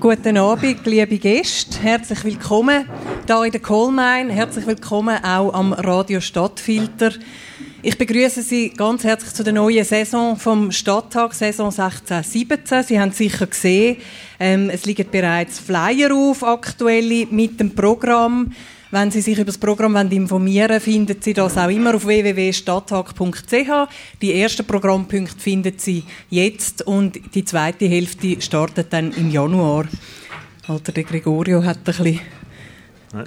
[0.00, 1.78] Guten Abend, liebe Gäste.
[1.82, 2.88] Herzlich willkommen
[3.26, 4.32] hier in der Coalmine.
[4.32, 7.12] Herzlich willkommen auch am Radio Stadtfilter.
[7.82, 12.82] Ich begrüße Sie ganz herzlich zu der neuen Saison vom Stadttag, Saison 16/17.
[12.82, 13.98] Sie haben sicher gesehen,
[14.40, 18.52] ähm, es liegen bereits Flyer auf, aktuelle mit dem Programm.
[18.90, 23.88] Wenn Sie sich über das Programm informieren wollen, finden Sie das auch immer auf www.stadttag.ch.
[24.22, 29.86] Die ersten Programmpunkte finden Sie jetzt und die zweite Hälfte startet dann im Januar.
[30.68, 32.20] Alter, der Gregorio hat ein bisschen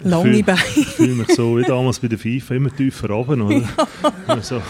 [0.03, 0.59] lange Beine.
[0.75, 3.63] Ich fühle mich so wie damals bei der FIFA, immer tiefer runter, oder?
[4.27, 4.41] Ja.
[4.41, 4.61] So.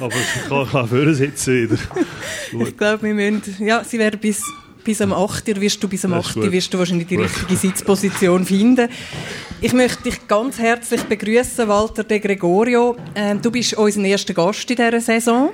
[0.00, 1.78] Aber ich kann, kann vorne sitzen wieder.
[2.52, 2.68] Gut.
[2.68, 4.42] Ich glaube, wir müssen, ja, sie werden bis
[4.86, 5.60] bis am 8.
[5.60, 6.36] wirst du bis am 8.
[6.52, 8.88] wirst du wahrscheinlich die richtige Sitzposition finden.
[9.60, 12.96] Ich möchte dich ganz herzlich begrüßen, Walter de Gregorio.
[13.16, 15.50] Ähm, du bist unser erster Gast in dieser Saison.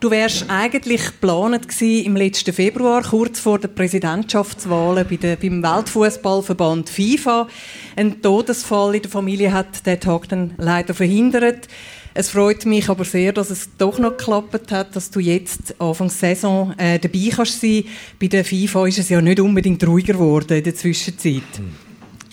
[0.00, 5.62] Du wärst eigentlich geplant gewesen im letzten Februar, kurz vor der Präsidentschaftswahlen bei der, beim
[5.62, 7.46] Weltfußballverband FIFA.
[7.94, 11.68] Ein Todesfall in der Familie hat den Tag dann leider verhindert.
[12.16, 16.08] Es freut mich aber sehr, dass es doch noch geklappt hat, dass du jetzt Anfang
[16.08, 17.84] Saison äh, dabei kannst sein.
[18.20, 21.42] Bei der FIFA ist es ja nicht unbedingt ruhiger geworden in der Zwischenzeit.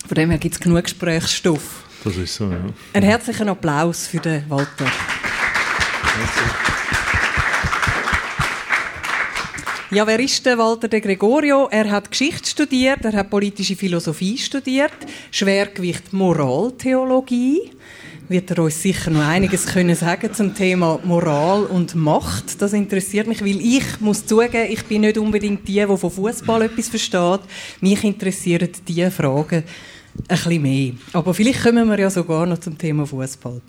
[0.08, 1.84] Von dem her gibt es genug Gesprächsstoff.
[2.04, 2.60] Das ist so, ja.
[2.94, 4.86] Einen herzlichen Applaus für den Walter.
[9.90, 11.68] Ja, wer ist der Walter de Gregorio?
[11.72, 14.94] Er hat Geschichte studiert, er hat politische Philosophie studiert,
[15.32, 17.72] Schwergewicht Moraltheologie
[18.32, 22.62] wird er uns sicher noch einiges können sagen zum Thema Moral und Macht.
[22.62, 26.64] Das interessiert mich, weil ich muss zugeben, ich bin nicht unbedingt die, die von Fußball
[26.64, 27.42] etwas versteht.
[27.82, 29.64] Mich interessieren diese Fragen
[30.28, 30.94] ein bisschen mehr.
[31.14, 33.62] Aber vielleicht kommen wir ja sogar noch zum Thema Fußball.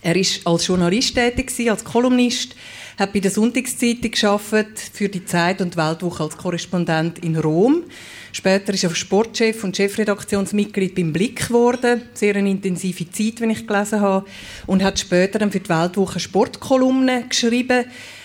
[0.00, 2.54] Er ist als Journalist tätig, als Kolumnist,
[2.98, 7.84] hat bei der Sonntagszeitung geschafft, für die Zeit und Weltwoche als Korrespondent in Rom.
[8.32, 12.02] Später ist er Sportchef und Chefredaktionsmitglied beim Blick geworden.
[12.12, 14.26] Sehr eine intensive Zeit, wenn ich gelesen habe.
[14.66, 17.84] Und hat später dann für die Weltwoche Sportkolumnen geschrieben.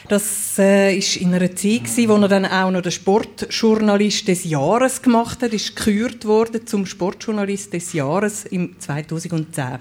[0.10, 4.44] Das äh, ist in einer Zeit gewesen, wo er dann auch noch den Sportjournalist des
[4.44, 5.54] Jahres gemacht hat.
[5.54, 9.80] Ist gekürt worden zum Sportjournalist des Jahres im 2010.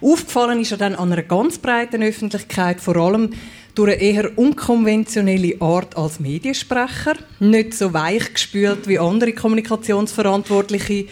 [0.00, 3.30] Aufgefallen ist er dann an einer ganz breiten Öffentlichkeit, vor allem
[3.78, 7.14] durch eine eher unkonventionelle Art als Mediensprecher.
[7.38, 11.06] Nicht so weich gespült wie andere Kommunikationsverantwortliche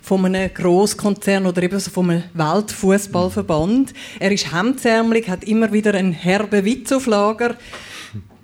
[0.00, 3.92] von einem Grosskonzern oder eben so von einem Weltfußballverband.
[4.20, 7.56] Er ist hemdsärmelig, hat immer wieder einen herben Witz auf Lager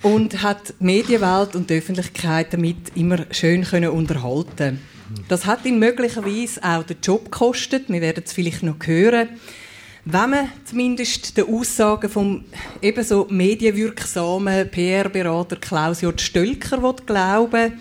[0.02, 4.80] und hat die Medienwelt und die Öffentlichkeit damit immer schön können unterhalten.
[5.28, 7.88] Das hat ihm möglicherweise auch den Job gekostet.
[7.88, 9.28] Wir werden es vielleicht noch hören
[10.10, 12.44] wenn man zumindest den Aussagen vom
[12.80, 16.18] ebenso medienwirksamen PR-Berater Klaus J.
[16.18, 17.74] Stölker glauben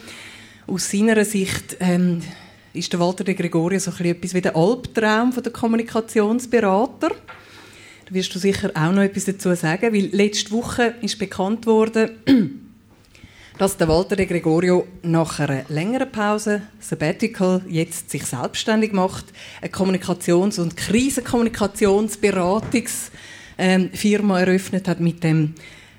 [0.68, 2.22] aus seiner Sicht ähm,
[2.74, 7.12] ist der Walter de Gregorio so etwas wie der Albtraum der Kommunikationsberater.
[8.06, 12.66] Da wirst du sicher auch noch etwas dazu sagen, weil letzte Woche ist bekannt worden,
[13.57, 19.25] dass der Walter de Gregorio nach einer längeren Pause, Sabbatical, jetzt sich selbstständig macht,
[19.62, 23.09] eine Kommunikations- und Krisenkommunikationsberatungsfirma
[23.57, 23.90] ähm,
[24.47, 25.56] eröffnet hat mit dem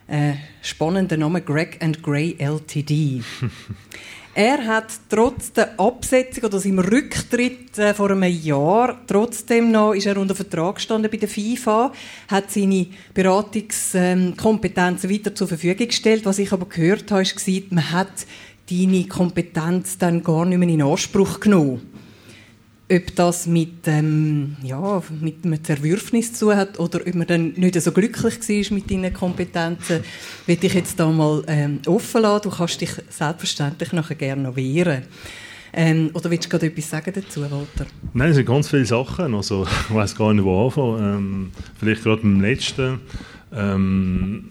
[0.06, 3.24] äh, spannenden Namen Greg and Gray Ltd.
[4.38, 10.06] Er hat trotz der Absetzung oder seinem Rücktritt äh, vor einem Jahr trotzdem noch ist
[10.06, 11.93] er unter Vertrag gestanden bei der FIFA,
[12.28, 16.25] hat seine Beratungskompetenzen weiter zur Verfügung gestellt.
[16.25, 17.37] Was ich aber gehört habe, ist,
[17.72, 18.27] man hat
[18.71, 21.97] deine Kompetenz dann gar nicht mehr in Anspruch genommen
[22.91, 27.81] ob das mit, ähm, ja, mit einem Zerwürfnis zu hat oder ob man dann nicht
[27.81, 30.00] so glücklich war mit deinen Kompetenzen,
[30.47, 32.48] will ich jetzt da mal ähm, offen lassen.
[32.48, 35.03] Du kannst dich selbstverständlich nachher gerne noch wehren.
[35.72, 37.87] Ähm, oder willst du gerade etwas sagen dazu, Walter?
[38.15, 39.34] Nein, es sind ganz viele Sachen.
[39.34, 40.98] Also, ich weiß gar nicht, wo anfangen.
[40.98, 43.00] Ähm, vielleicht gerade beim letzten.
[43.53, 44.50] Ähm,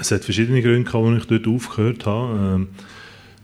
[0.00, 2.66] es hat verschiedene Gründe, warum ich dort aufgehört habe.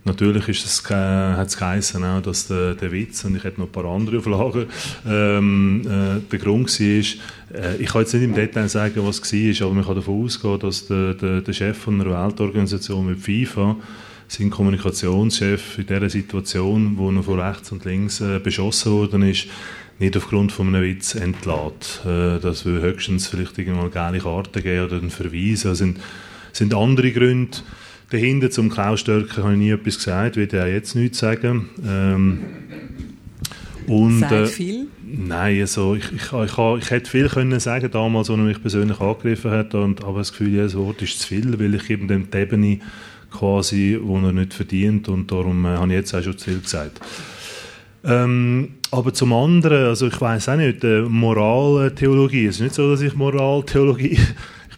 [0.05, 3.61] Natürlich ist es, äh, hat es geheißen, auch, dass der, der Witz, und ich hätte
[3.61, 4.67] noch ein paar andere Auflagen,
[5.07, 9.33] ähm, äh, der Grund war, äh, ich kann jetzt nicht im Detail sagen, was es
[9.33, 13.21] war, aber man kann davon ausgehen, dass der, der, der Chef von einer Weltorganisation mit
[13.21, 13.77] FIFA,
[14.27, 19.47] sein Kommunikationschef in dieser Situation, wo er von rechts und links äh, beschossen worden ist,
[19.99, 22.03] nicht aufgrund von einem Witz entlässt.
[22.05, 25.63] Äh, das würde höchstens vielleicht irgendwann geile Karten geben oder einen Verweis.
[25.63, 26.01] Das sind,
[26.53, 27.59] sind andere Gründe,
[28.13, 31.69] dahinter zum Klaus Störker habe ich nie etwas gesagt, würde er jetzt nichts sagen.
[31.87, 32.39] Ähm,
[33.87, 34.87] und, Sagt äh, viel?
[35.05, 39.01] Nein, also ich, ich, ich, ich, hätte viel können sagen damals, als er mich persönlich
[39.01, 42.29] angegriffen hat, und, aber das Gefühl, jedes Wort ist zu viel, weil ich eben dem
[42.33, 42.79] Ebene
[43.31, 46.61] quasi, wo er nicht verdient und darum äh, habe ich jetzt auch schon zu viel
[46.61, 47.01] gesagt.
[48.05, 52.91] Ähm, aber zum anderen, also ich weiß auch nicht, äh, Moraltheologie, es ist nicht so,
[52.91, 54.19] dass ich Moraltheologie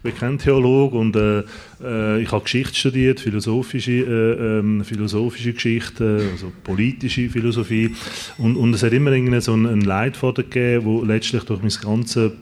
[0.04, 1.42] bin kein Theologe und äh,
[1.82, 7.96] äh, ich habe Geschichte studiert, philosophische, äh, ähm, philosophische Geschichte, also politische Philosophie
[8.36, 12.32] und, und es hat immer so einen, einen Leitfaden gegeben, der letztlich durch mein ganzes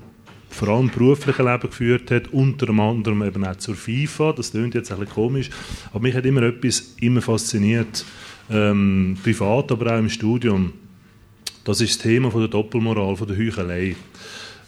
[0.50, 4.91] vor allem berufliche Leben geführt hat, unter anderem eben auch zur FIFA, das klingt jetzt
[4.93, 5.49] ein bisschen komisch,
[5.93, 8.05] aber mich hat immer etwas immer fasziniert,
[8.50, 10.73] ähm, privat, aber auch im Studium.
[11.64, 13.94] Das ist das Thema von der Doppelmoral, von der Heuchelei.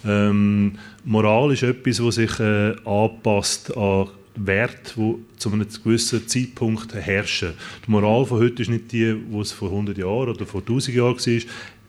[0.07, 0.73] Ähm,
[1.05, 7.53] Moral ist etwas, das sich äh, anpasst an Werte, die zu einem gewissen Zeitpunkt herrschen.
[7.87, 10.97] Die Moral von heute ist nicht die, die es vor 100 Jahren oder vor 1000
[10.97, 11.43] Jahren war.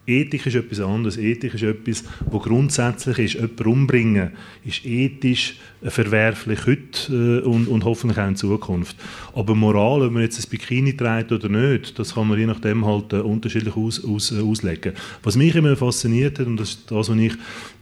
[0.07, 1.17] Ethik ist etwas anderes.
[1.17, 3.33] Ethik ist etwas, was grundsätzlich ist.
[3.33, 4.31] Jemanden umbringen
[4.63, 8.95] ist ethisch verwerflich heute äh, und, und hoffentlich auch in Zukunft.
[9.33, 12.85] Aber Moral, ob man jetzt ein Bikini trägt oder nicht, das kann man je nachdem
[12.85, 14.93] halt äh, unterschiedlich aus, aus, äh, auslegen.
[15.23, 17.33] Was mich immer fasziniert hat, und das ist das, was ich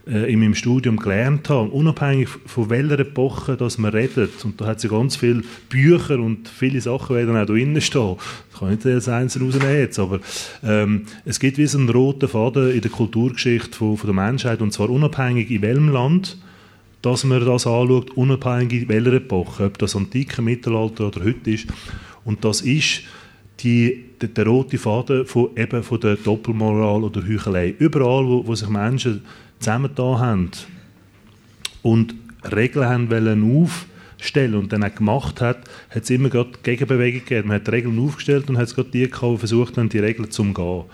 [0.06, 4.66] äh, in meinem Studium gelernt habe, unabhängig von welcher Epoche dass man redet, und da
[4.66, 8.16] hat es ja ganz viele Bücher und viele Sachen werden auch da drinnen stehen,
[8.50, 10.20] das kann ich nicht jetzt einzeln rausnehmen jetzt, aber
[10.62, 14.60] ähm, es gibt wie so einen roten Faden in der Kulturgeschichte von, von der Menschheit,
[14.60, 16.38] und zwar unabhängig in welchem Land,
[17.04, 21.66] dass man das anschaut, unabhängig in welcher Epoche, ob das antike, Mittelalter oder heute ist.
[22.24, 23.02] Und das ist
[23.60, 27.74] die, der, der rote Faden von, eben von der Doppelmoral oder Heuchelei.
[27.78, 29.22] Überall, wo, wo sich Menschen
[29.64, 30.50] zusammengetan haben
[31.82, 32.14] und
[32.54, 33.66] Regeln haben wollen
[34.18, 35.58] aufstellen und dann auch gemacht hat,
[35.90, 37.48] hat es immer gerade Gegenbewegung gegeben.
[37.48, 40.42] Man hat Regeln aufgestellt und hat es gerade die gehabt, versucht dann die Regeln zu
[40.42, 40.84] umgehen.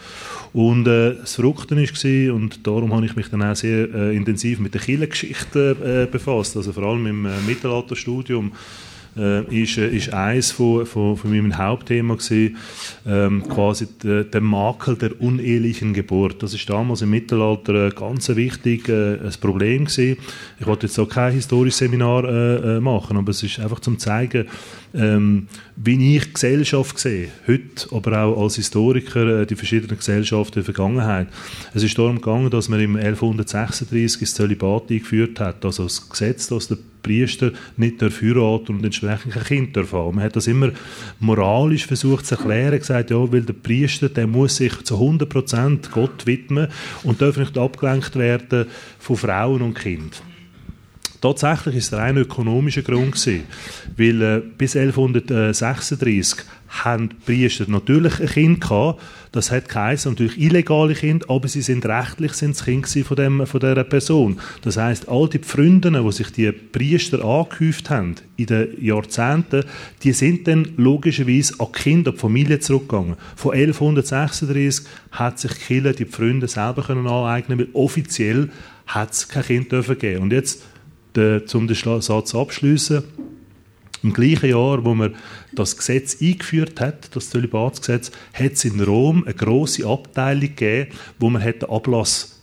[0.53, 4.61] Und äh, das Verrückte war, und darum habe ich mich dann auch sehr äh, intensiv
[4.61, 8.53] mit der Kirchengeschichte äh, befasst, also vor allem im äh, Mittelalterstudium,
[9.17, 12.57] äh, ist, äh, ist eines von, von, von meinem Hauptthema gewesen,
[13.07, 16.43] ähm, quasi der, der, Makel der unehelichen Geburt.
[16.43, 20.17] Das ist damals im Mittelalter äh, ganz wichtig äh, ein Problem gewesen.
[20.59, 23.99] Ich wollte jetzt auch kein historisches Seminar äh, äh, machen, aber es ist einfach zum
[23.99, 24.47] zeigen,
[24.93, 31.29] ähm, wie ich Gesellschaft sehe, heute, aber auch als Historiker, die verschiedenen Gesellschaften der Vergangenheit.
[31.75, 36.49] Es ist darum gegangen, dass man im 1136 das Zölibat eingeführt hat, also das Gesetz,
[36.49, 40.17] dass der Priester nicht heiraten und entsprechend ein Kind haben.
[40.17, 40.71] Man hat das immer
[41.19, 46.27] moralisch versucht zu erklären, gesagt, ja, weil der Priester, der muss sich zu 100% Gott
[46.27, 46.69] widmen
[47.03, 48.67] und darf nicht abgelenkt werden
[48.99, 50.30] von Frauen und Kindern.
[51.21, 53.45] Tatsächlich ist es ein ökonomischer Grund gewesen,
[53.97, 59.03] weil äh, bis 1136 haben Priester natürlich ein Kind gehabt,
[59.33, 63.47] das hat geheißen, natürlich illegale Kinder, aber sie sind rechtlich sind das Kind von, dem,
[63.47, 64.41] von dieser Person.
[64.63, 69.65] Das heißt, all die Pfründen, die sich die Priester angehäuft haben in den Jahrzehnten,
[70.03, 73.17] die sind dann logischerweise an die Kinder, an die Familie zurückgegangen.
[73.37, 78.49] Von 1136 hat sich die Kirche die Pfründe selber können aneignen, weil offiziell
[78.87, 80.23] hat es kein Kind dürfen geben.
[80.23, 80.63] Und jetzt
[81.17, 83.03] de, um den Satz abschließen.
[84.03, 85.15] Im gleichen Jahr, wo man
[85.53, 91.29] das Gesetz eingeführt hat, das Zölibatsgesetz, hat es in Rom eine große Abteilung gegeben, wo
[91.29, 92.41] man hätte Ablass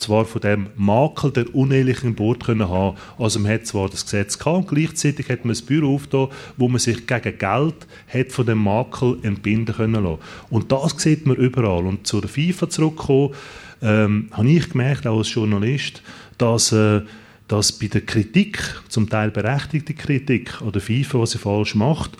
[0.00, 2.96] zwar von dem Makel der unehelichen Geburt können haben.
[3.18, 6.68] Also man hat zwar das Gesetz gehabt und gleichzeitig hat man ein Büro aufgetan, wo
[6.68, 10.22] man sich gegen Geld hat von dem Makel entbinden können lassen.
[10.48, 11.86] Und das sieht man überall.
[11.86, 13.34] Und zur FIFA zurückkommen,
[13.82, 16.02] ähm, habe ich gemerkt, auch als Journalist,
[16.38, 17.02] dass äh,
[17.50, 22.16] dass bei der Kritik, zum Teil berechtigte Kritik oder FIFA, was sie falsch macht,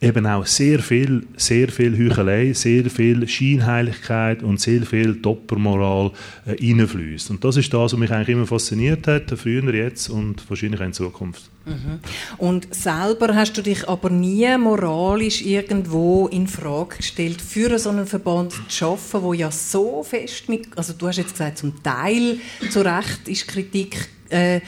[0.00, 6.12] eben auch sehr viel, sehr viel Heuchelei, sehr viel Scheinheiligkeit und sehr viel Doppelmoral
[6.46, 7.30] äh.
[7.30, 10.86] Und das ist das, was mich eigentlich immer fasziniert hat, früher, jetzt und wahrscheinlich auch
[10.86, 11.50] in Zukunft.
[11.66, 12.00] Mhm.
[12.38, 18.06] Und selber hast du dich aber nie moralisch irgendwo in Frage gestellt, für so einen
[18.06, 22.38] Verband zu arbeiten, wo ja so fest mit, also du hast jetzt gesagt, zum Teil
[22.70, 24.60] zu Recht ist Kritik äh,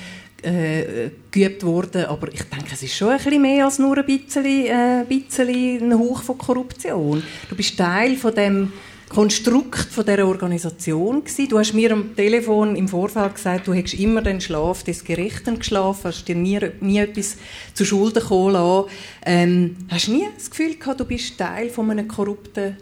[0.43, 2.05] äh, geübt worden.
[2.07, 5.93] Aber ich denke, es ist schon ein bisschen mehr als nur ein bisschen, äh, bisschen
[5.93, 7.23] ein Hauch von Korruption.
[7.49, 8.73] Du bist Teil von dem
[9.09, 11.49] Konstrukt von dieser Organisation gewesen.
[11.49, 15.59] Du hast mir am Telefon im Vorfeld gesagt, du hättest immer den Schlaf des Gerechten
[15.59, 17.37] geschlafen, hast dir nie, nie etwas
[17.73, 18.89] zu Schulden kommen lassen.
[19.25, 22.77] Ähm, hast du nie das Gefühl gehabt, du bist Teil von einem korrupten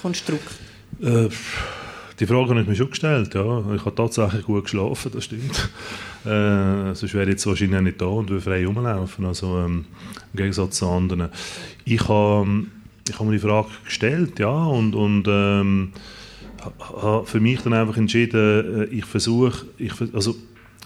[0.00, 0.56] Konstrukt?
[1.02, 1.28] Äh,
[2.20, 3.74] die Frage habe ich mir schon gestellt, ja.
[3.74, 5.70] Ich habe tatsächlich gut geschlafen, das stimmt.
[6.22, 9.86] Äh, sonst wäre ich jetzt wahrscheinlich nicht da und würde frei rumlaufen, also ähm,
[10.34, 11.30] im Gegensatz zu anderen.
[11.86, 12.66] Ich habe,
[13.08, 15.92] ich habe mir die Frage gestellt, ja, und, und ähm,
[16.78, 20.36] habe für mich dann einfach entschieden, äh, ich versuche, ich, also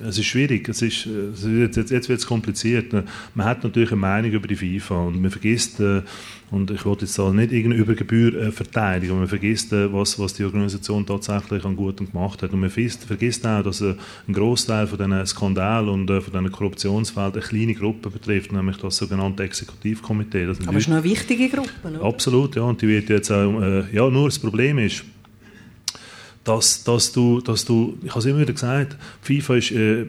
[0.03, 1.07] es ist schwierig, es ist,
[1.47, 2.93] jetzt, jetzt wird es kompliziert.
[3.35, 6.03] Man hat natürlich eine Meinung über die FIFA und man vergisst, äh,
[6.51, 10.19] und ich wollte jetzt da nicht irgendeine Übergebühr äh, verteidigen, aber man vergisst, äh, was,
[10.19, 12.53] was die Organisation tatsächlich an Gutem gemacht hat.
[12.53, 13.97] Und man vergisst, vergisst auch, dass ein
[14.33, 19.45] Großteil von diesen Skandalen und von diesen Korruptionsfällen eine kleine Gruppe betrifft, nämlich das sogenannte
[19.45, 20.47] Exekutivkomitee.
[20.47, 22.03] Das aber es ist eine wichtige Gruppe, oder?
[22.03, 25.05] Absolut, ja, und die wird jetzt auch, ja, nur das Problem ist,
[26.45, 30.07] dass, dass, du, dass du, ich habe es immer wieder gesagt, FIFA ist äh,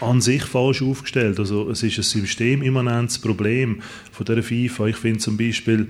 [0.00, 1.38] an sich falsch aufgestellt.
[1.38, 3.82] Also es ist ein systemimmanentes Problem
[4.12, 4.86] von der FIFA.
[4.86, 5.88] Ich finde zum Beispiel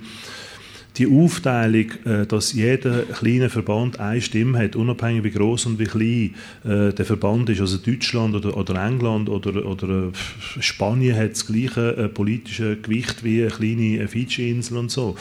[0.97, 5.85] die Aufteilung, äh, dass jeder kleine Verband eine Stimme hat, unabhängig wie groß und wie
[5.85, 11.31] klein äh, der Verband ist, also Deutschland oder, oder England oder, oder äh, Spanien hat
[11.31, 15.15] das gleiche politische Gewicht wie eine kleine Fidschi-Insel und so.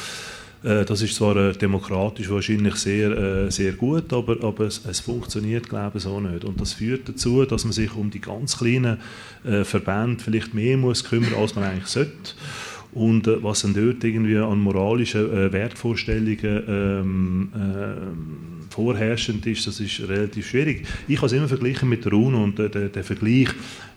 [0.62, 5.00] Äh, das ist zwar äh, demokratisch wahrscheinlich sehr, äh, sehr gut, aber, aber es, es,
[5.00, 6.44] funktioniert, glaube ich, so nicht.
[6.44, 8.98] Und das führt dazu, dass man sich um die ganz kleinen
[9.62, 12.34] Verbände vielleicht mehr muss kümmern, als man eigentlich sollte.
[12.92, 19.80] Und äh, was dann dort irgendwie an moralischen äh, Wertvorstellungen ähm, äh, vorherrschend ist, das
[19.80, 20.86] ist relativ schwierig.
[21.06, 23.48] Ich habe es immer verglichen mit der UNO und der, der, der Vergleich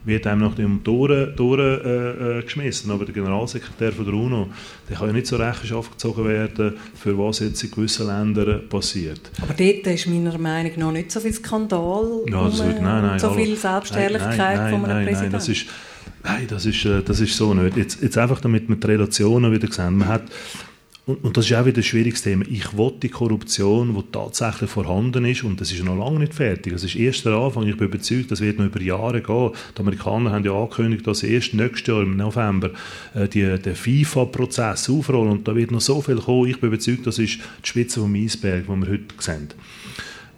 [0.04, 2.92] wird einem nach dem Tore, Tore äh, geschmissen.
[2.92, 4.50] Aber der Generalsekretär von der UNO,
[4.90, 9.32] der kann ja nicht so Rechenschaft gezogen werden, für was jetzt in gewissen Ländern passiert.
[9.42, 13.20] Aber dort ist meiner Meinung nach nicht so viel Skandal, ja, das wird, nein, nein,
[13.20, 15.32] so viel Selbstehrlichkeit nein, nein, von einem nein, Präsidenten.
[15.32, 15.66] Nein, das ist,
[16.24, 17.78] nein, das ist, äh, das ist so nicht.
[17.78, 19.98] Jetzt, jetzt einfach damit wir die Relationen wieder sehen.
[19.98, 20.24] Man hat
[21.08, 22.46] und, und, das ist auch wieder ein schwieriges Thema.
[22.48, 26.74] Ich will die Korruption, die tatsächlich vorhanden ist, und das ist noch lange nicht fertig.
[26.74, 27.68] Das ist erst der Anfang.
[27.68, 29.52] Ich bin überzeugt, das wird noch über Jahre gehen.
[29.76, 32.70] Die Amerikaner haben ja angekündigt, dass sie erst nächstes Jahr im November
[33.16, 35.32] äh, die, den FIFA-Prozess aufrollen.
[35.32, 36.50] Und da wird noch so viel kommen.
[36.50, 39.48] Ich bin überzeugt, das ist die Spitze vom Eisberg, die wir heute sehen.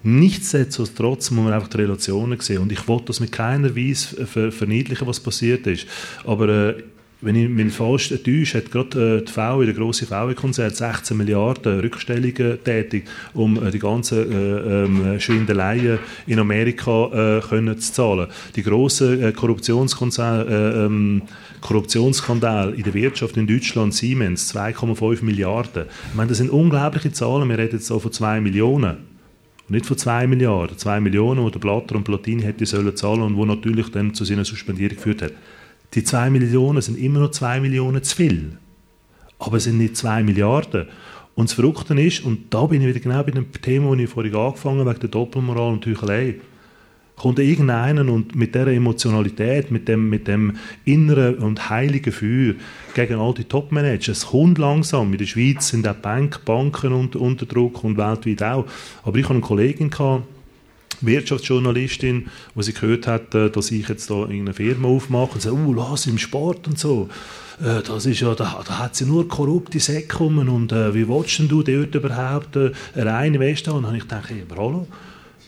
[0.02, 2.58] Nichtsdestotrotz muss man einfach die Relationen sehen.
[2.58, 5.86] Und ich wollte das mit keiner Weise verniedlichen, was passiert ist.
[6.24, 6.82] Aber äh,
[7.24, 11.80] wenn ich mich falsch täusche, hat gerade äh, die VW, der grosse VW-Konzern, 16 Milliarden
[11.80, 18.28] Rückstellungen tätig, um äh, die ganzen äh, ähm, Schwindeleien in Amerika können zu zahlen.
[18.56, 21.22] Die grossen Korruptionskonzerne, äh, ähm,
[21.60, 25.84] Korruptionsskandal in der Wirtschaft in Deutschland, Siemens, 2,5 Milliarden.
[26.10, 27.48] Ich meine, das sind unglaubliche Zahlen.
[27.48, 28.96] Wir reden jetzt so von 2 Millionen.
[29.68, 30.76] nicht von 2 Milliarden.
[30.76, 34.24] 2 Millionen, die der Blatter und Platini hätte sollen zahlen und wo natürlich dann zu
[34.24, 35.32] seiner Suspendierung geführt hat.
[35.94, 38.58] Die 2 Millionen sind immer noch 2 Millionen zu viel.
[39.38, 40.86] Aber es sind nicht 2 Milliarden.
[41.34, 44.10] Und das Verrückte ist, und da bin ich wieder genau bei dem Thema, das ich
[44.10, 46.36] vorhin angefangen habe, wegen der Doppelmoral und Heuchelei,
[47.16, 52.54] kommt irgendeiner und mit dieser Emotionalität, mit dem, mit dem inneren und heiligen Feuer
[52.94, 54.12] gegen all die Topmanager.
[54.12, 55.12] Es kommt langsam.
[55.12, 58.66] In der Schweiz sind auch Bank, Banken unter, unter Druck und weltweit auch.
[59.04, 60.24] Aber ich hatte eine Kollegin, gehabt,
[61.06, 65.54] Wirtschaftsjournalistin, wo sie gehört hat, äh, dass ich jetzt da irgendeine Firma aufmache und sagt,
[65.54, 67.08] oh, lass im Sport und so.
[67.60, 71.38] Äh, das ist ja, da, da hat sie nur korrupte Säcke und äh, wie willst
[71.38, 74.86] du dort überhaupt äh, rein West Und dann habe ich gedacht, hey, hallo,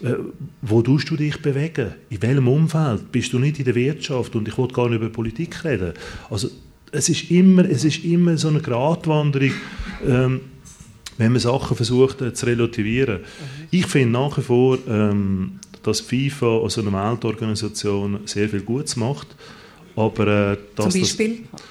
[0.03, 0.15] äh,
[0.63, 1.95] wo tust du dich bewegen?
[2.11, 3.11] In welchem Umfeld?
[3.11, 4.37] Bist du nicht in der Wirtschaft?
[4.37, 5.93] Und ich wollte gar nicht über Politik reden.
[6.31, 6.51] Also
[6.93, 9.53] es ist immer, es ist immer so eine Gratwanderung,
[10.07, 10.41] ähm,
[11.19, 13.21] wenn man Sachen versucht äh, zu relativieren.
[13.21, 13.67] Mhm.
[13.71, 19.29] Ich finde nach wie vor, ähm, dass FIFA als eine Weltorganisation sehr viel Gutes macht.
[19.95, 21.45] Aber, äh, dass Zum Beispiel?
[21.53, 21.63] Das,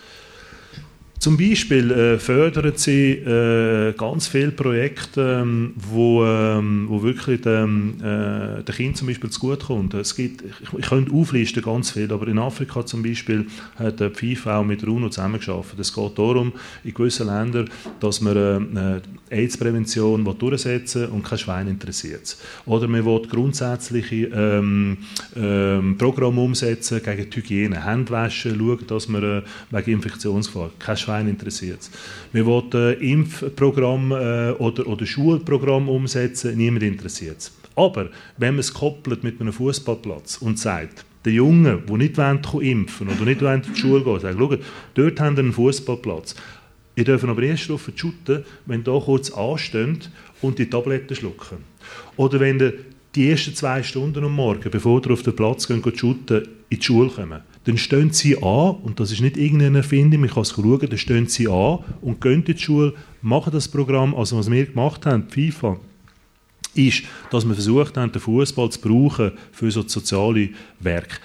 [1.26, 7.96] zum Beispiel äh, fördern sie äh, ganz viele Projekte, ähm, wo, ähm, wo wirklich dem,
[8.00, 9.96] äh, den Kindern zum Beispiel zugutekommt.
[9.96, 13.48] Es gibt, ich, ich könnte auflisten ganz viel, aber in Afrika zum Beispiel
[13.80, 15.80] hat die FIFA auch mit UNO zusammengearbeitet.
[15.80, 16.54] Es geht darum,
[16.84, 18.38] in gewissen Ländern, dass man
[18.78, 19.02] äh,
[19.32, 24.98] AIDS-Prävention durchsetzen und kein Schwein interessiert Oder man will grundsätzliche ähm,
[25.36, 29.42] ähm, Programme umsetzen gegen die Hygiene, Handwaschen, schauen, dass man äh,
[29.72, 31.92] wegen Infektionsgefahr kein Schwein Schwein interessiert es.
[32.34, 37.52] Wir wollen äh, Impfprogramm äh, oder, oder Schulprogramm umsetzen, niemand interessiert es.
[37.76, 42.42] Aber wenn man es koppelt mit einem Fußballplatz und sagt, der Jungen, die nicht wollen,
[42.62, 44.58] impfen oder nicht in die Schule gehen, sagen, schau,
[44.94, 46.36] dort haben wir einen Fußballplatz.
[46.98, 50.00] Ihr dürft aber erst darauf shooten, wenn ihr kurz anstehen
[50.42, 51.58] und die Tabletten schlucken.
[52.16, 52.74] Oder wenn ihr
[53.16, 57.10] die ersten zwei Stunden am Morgen, bevor ihr auf den Platz shooten, in die Schule
[57.10, 60.80] kommen dann stehen sie an, und das ist nicht irgendeine Erfindung, ich kann es schauen,
[60.80, 64.66] dann stehen sie an und gehen in die Schule, machen das Programm, also was wir
[64.66, 65.78] gemacht haben, die FIFA,
[66.76, 71.18] ist, dass wir versucht haben, den Fußball zu brauchen für so soziale Werke.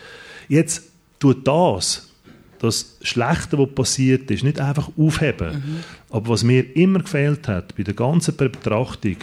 [0.49, 0.85] Jetzt
[1.19, 2.09] tut das,
[2.61, 5.55] das Schlechte, was passiert ist, nicht einfach aufheben.
[5.55, 5.77] Mhm.
[6.11, 9.17] Aber was mir immer gefehlt hat bei der ganzen Betrachtung,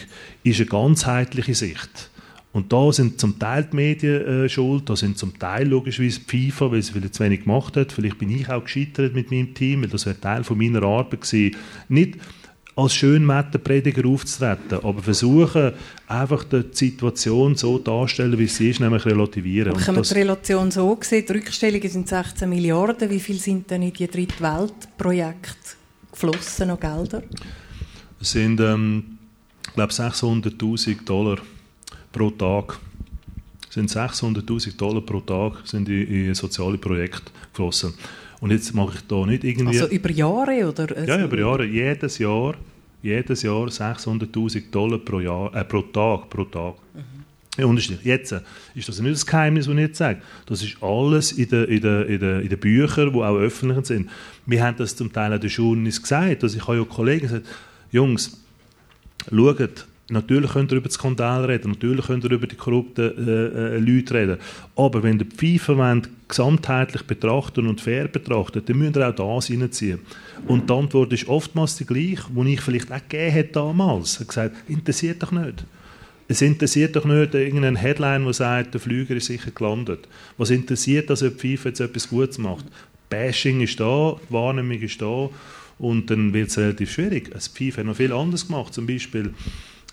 [0.44, 2.10] ist eine ganzheitliche Sicht.
[2.58, 6.50] Und da sind zum Teil die Medien äh, schuld, da sind zum Teil logischerweise die
[6.50, 7.92] FIFA, weil sie vielleicht zu wenig gemacht hat.
[7.92, 11.22] Vielleicht bin ich auch gescheitert mit meinem Team, weil das wäre Teil von meiner Arbeit
[11.22, 11.56] gewesen.
[11.88, 12.18] Nicht
[12.76, 15.74] als Schönwetterprediger aufzutreten, aber versuchen,
[16.08, 19.74] einfach die Situation so darzustellen, wie sie ist, nämlich relativieren.
[19.74, 23.70] Und kann man die Relation so sehen, die Rückstellungen sind 16 Milliarden, wie viel sind
[23.70, 25.76] denn in die dritte Weltprojekte
[26.12, 27.22] geflossen an Gelder?
[28.20, 29.20] Es sind, ähm,
[29.68, 31.38] ich glaube, 600'000 Dollar
[32.18, 32.80] pro Tag.
[33.70, 37.94] Sind 600'000 Dollar pro Tag sind in, in soziale Projekte geflossen.
[38.40, 39.80] Und jetzt mache ich da nicht irgendwie...
[39.80, 40.68] Also über Jahre?
[40.68, 41.66] Oder also ja, über Jahre.
[41.66, 42.56] Jedes Jahr,
[43.02, 46.30] jedes Jahr 600'000 Dollar pro, Jahr, äh, pro Tag.
[46.30, 46.76] Pro Tag.
[46.94, 47.02] Mhm.
[47.58, 48.00] Ja, Unterschied.
[48.04, 48.42] Jetzt äh,
[48.76, 50.22] ist das nicht das Geheimnis, was ich jetzt sage.
[50.46, 53.86] Das ist alles in den, in den, in den, in den Büchern, die auch öffentlich
[53.86, 54.10] sind.
[54.46, 56.44] Wir haben das zum Teil an den Journalisten gesagt.
[56.44, 57.48] Also ich habe ja Kollegen gesagt,
[57.92, 58.40] Jungs,
[59.30, 63.76] schaut, Natürlich könnt ihr über den Skandal reden, natürlich könnt ihr über die korrupten äh,
[63.76, 64.38] äh, Leute reden.
[64.78, 69.52] Aber wenn ihr die FIFA gesamtheitlich betrachten und fair betrachten, dann müsst ihr auch das
[69.52, 70.00] reinziehen.
[70.48, 74.14] Und die Antwort ist oftmals die gleiche, die ich vielleicht auch gegeben hätte damals.
[74.14, 75.66] Ich habe gesagt, interessiert doch nicht.
[76.30, 80.08] Es interessiert doch nicht irgendeine Headline, die sagt, der Flüger ist sicher gelandet.
[80.38, 82.66] Was interessiert das, ob die FIFA jetzt etwas Gutes macht?
[83.10, 85.30] Bashing ist da, die Wahrnehmung ist da
[85.80, 87.32] und dann wird es relativ schwierig.
[87.32, 89.34] Das FIFA hat noch viel anderes gemacht, zum Beispiel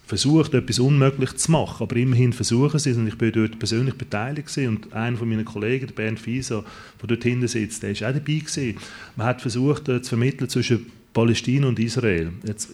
[0.06, 3.94] versucht, etwas unmöglich zu machen, aber immerhin versuchen sie es und ich bin dort persönlich
[3.94, 4.68] beteiligt gewesen.
[4.68, 6.64] und einer von meinen Kollegen, der Bernd Fieser,
[7.00, 8.76] der dort hinten sitzt, der ist auch dabei gewesen.
[9.16, 12.30] Man hat versucht äh, zu vermitteln zwischen Palästina und Israel.
[12.46, 12.70] Jetzt,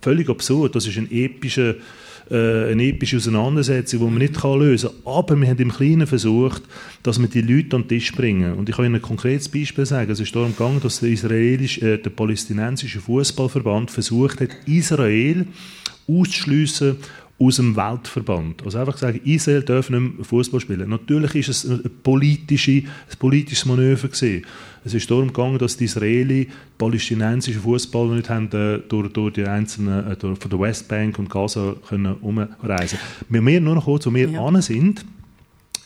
[0.00, 1.74] völlig absurd, das ist ein epischer
[2.30, 5.12] äh, eine epische Auseinandersetzung, die man nicht lösen kann.
[5.12, 6.62] Aber wir haben im Kleinen versucht,
[7.02, 8.54] dass wir die Leute an den Tisch bringen.
[8.54, 10.12] Und ich kann Ihnen ein konkretes Beispiel sagen.
[10.12, 15.46] Es ist darum gegangen, dass der, israelisch, äh, der palästinensische Fußballverband versucht hat, Israel
[16.18, 16.96] auszuschliessen
[17.40, 18.62] aus dem Weltverband.
[18.64, 20.90] Also einfach sagen, Israel darf nicht mehr Fußball spielen.
[20.90, 24.44] Natürlich ist es ein, politische, ein politisches Manöver gewesen.
[24.84, 29.44] Es ist darum gegangen, dass die Israeli palästinensischen Fußballer nicht haben, äh, durch, durch die
[29.44, 32.98] einzelnen, äh, durch, von der Westbank und Gaza können umreisen.
[33.30, 34.62] Wenn wir nur noch kurz, wo wir ja.
[34.62, 35.04] sind,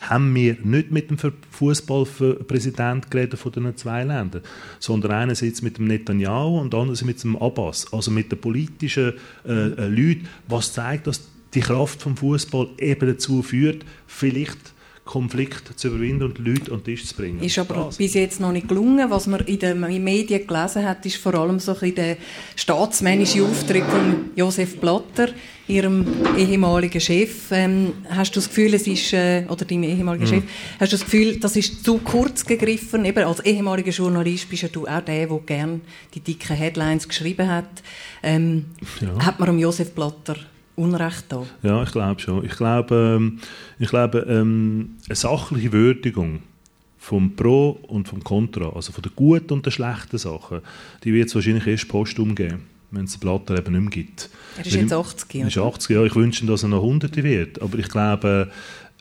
[0.09, 1.17] haben wir nicht mit dem
[1.51, 4.41] Fußballpräsidenten geredet von den zwei Ländern,
[4.79, 9.13] sondern einerseits mit dem Netanyahu und andererseits mit dem Abbas, also mit den politischen
[9.45, 11.21] äh, äh, Leuten, was zeigt, dass
[11.53, 14.74] die Kraft vom Fußball eben dazu führt, vielleicht
[15.05, 17.39] Konflikt zu überwinden und Leute an den Tisch zu bringen.
[17.41, 17.97] Ist aber das.
[17.97, 19.11] bis jetzt noch nicht gelungen.
[19.11, 22.17] Was man in den Medien gelesen hat, ist vor allem so ein der
[22.55, 25.29] staatsmännische Auftritt von Josef Blatter,
[25.67, 27.51] ihrem ehemaligen Chef.
[27.51, 30.29] Ähm, hast du das Gefühl, es ist, äh, oder deinem ehemaligen mhm.
[30.29, 30.43] Chef,
[30.79, 33.05] hast du das Gefühl, das ist zu kurz gegriffen?
[33.05, 35.81] Eben als ehemaliger Journalist bist ja du auch der, der gerne
[36.15, 37.83] die dicken Headlines geschrieben hat.
[38.23, 38.65] Ähm,
[39.01, 39.23] ja.
[39.23, 40.35] Hat man um Josef Blatter
[40.75, 41.43] Unrecht da?
[41.63, 42.43] Ja, ich glaube schon.
[42.45, 43.39] Ich glaube, ähm,
[43.79, 46.41] ich glaube ähm, eine sachliche Würdigung
[46.97, 50.61] vom Pro und vom Contra, also von den guten und den schlechten Sachen,
[51.03, 54.29] die wird es wahrscheinlich erst postum geben, wenn es den Blatter eben nicht mehr gibt.
[54.57, 55.45] Er ist jetzt 80 Jahre.
[55.45, 56.07] Er ist 80 Jahre.
[56.07, 57.61] Ich wünsche, dass er noch 100 wird.
[57.61, 58.49] Aber ich glaube,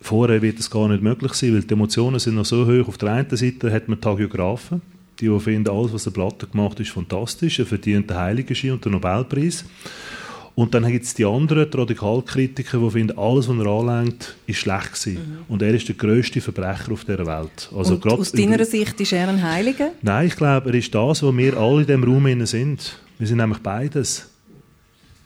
[0.00, 2.88] vorher wird es gar nicht möglich sein, weil die Emotionen sind noch so hoch.
[2.88, 4.82] Auf der einen Seite hat man Tagiografen,
[5.18, 7.58] die, die finden, alles, was der Blatter gemacht hat, ist fantastisch.
[7.58, 9.64] Er verdient den Heiligenschein und den Nobelpreis.
[10.56, 14.58] Und dann gibt es die anderen, die Radikalkritiker, die finden, alles, was er anlenkt, ist
[14.58, 15.14] schlecht gewesen.
[15.14, 15.38] Mhm.
[15.48, 17.70] Und er ist der grösste Verbrecher auf dieser Welt.
[17.74, 19.90] Also Und aus deiner Sicht ist er ein Heiliger?
[20.02, 23.00] Nein, ich glaube, er ist das, was wir alle in diesem Raum sind.
[23.18, 24.30] Wir sind nämlich beides.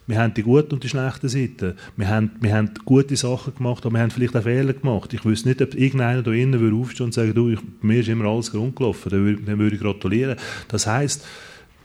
[0.06, 1.74] Wir haben die guten und die schlechten Seiten.
[1.98, 5.12] Wir haben, wir haben gute Sachen gemacht, aber wir haben vielleicht auch Fehler gemacht.
[5.12, 8.24] Ich wüsste nicht, ob irgendeiner da innen aufstehen und sagen, du, ich, mir ist immer
[8.24, 9.10] alles Grund gelaufen.
[9.10, 10.38] Dann würde, dann würde ich gratulieren.
[10.68, 11.26] Das heisst,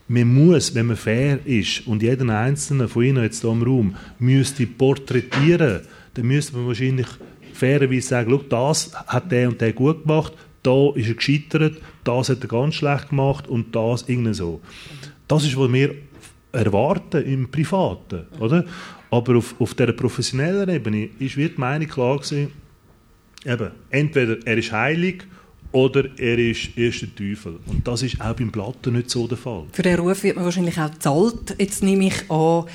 [0.08, 3.96] man muss, wenn man fair ist und jeden einzelnen von Ihnen jetzt hier im Raum
[4.18, 5.80] müsste porträtieren,
[6.14, 7.06] dann müsste man wahrscheinlich
[7.54, 12.42] fairerweise sagen, das hat der und der gut gemacht, da ist er gescheitert, das hat
[12.42, 14.60] er ganz schlecht gemacht und das irgendwie so.
[15.28, 15.94] Das ist, was wir
[16.52, 18.64] erwarten im Privaten, oder?
[19.10, 22.52] Aber auf, auf dieser professionellen Ebene ist, wird meine klar gewesen,
[23.44, 25.24] eben, entweder er ist heilig
[25.74, 27.58] oder er ist erst der Teufel.
[27.66, 29.64] Und das ist auch beim Platten nicht so der Fall.
[29.72, 31.56] Für den Ruf wird man wahrscheinlich auch gezahlt.
[31.58, 32.66] Jetzt nehme ich an,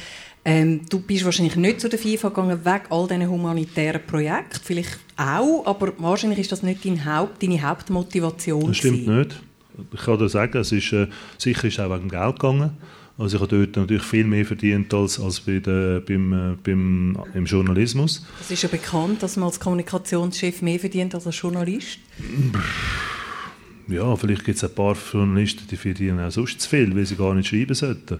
[0.43, 4.59] ähm, du bist wahrscheinlich nicht zu der FIFA gegangen wegen all diesen humanitären Projekten.
[4.61, 8.67] Vielleicht auch, aber wahrscheinlich ist das nicht dein Haupt, deine Hauptmotivation.
[8.67, 9.17] Das stimmt gewesen.
[9.17, 9.41] nicht.
[9.93, 11.07] Ich kann dir sagen, es ist, äh,
[11.37, 12.71] sicher ist auch wegen Geld gegangen.
[13.19, 17.17] Also ich habe dort natürlich viel mehr verdient als, als bei der, beim, äh, beim,
[17.33, 18.25] im Journalismus.
[18.39, 21.99] Es ist ja bekannt, dass man als Kommunikationschef mehr verdient als als Journalist.
[23.89, 27.17] Ja, vielleicht gibt es ein paar Journalisten, die verdienen auch sonst zu viel, weil sie
[27.17, 28.19] gar nicht schreiben sollten.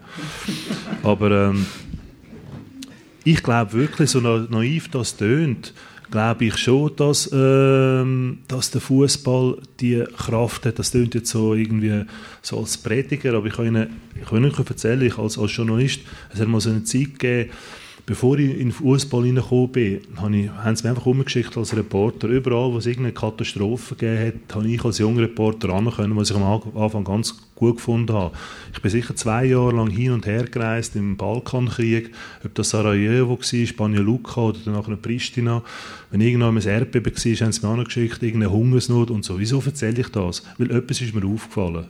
[1.04, 1.66] Aber ähm,
[3.24, 5.74] ich glaube wirklich, so naiv das tönt,
[6.12, 10.80] glaube ich schon, dass, ähm, dass der Fußball die Kraft hat.
[10.80, 12.06] Das klingt jetzt so irgendwie
[12.42, 16.02] so als Prediger, aber ich kann Ihnen, ich kann Ihnen erzählen, ich als, als Journalist,
[16.34, 17.52] es hat mal so eine Zeit gegeben,
[18.10, 20.34] bevor ich in den Fußball reingekommen bin, haben
[20.76, 22.28] sie mich einfach umgeschickt als Reporter.
[22.28, 26.32] Überall, wo es irgendeine Katastrophe gegeben hat, habe ich als junger Reporter ran können, was
[26.32, 28.36] ich am Anfang ganz gut gefunden habe.
[28.74, 32.10] Ich bin sicher zwei Jahre lang hin und her gereist im Balkankrieg,
[32.44, 35.62] ob das Sarajevo war, Spanien Luca oder dann nachher Pristina.
[36.10, 39.38] Wenn irgendwann ein Erdbeben war, haben sie mir angeschickt, irgendeine Hungersnot und so.
[39.38, 40.42] Wieso erzähle ich das?
[40.58, 41.86] Weil etwas ist mir aufgefallen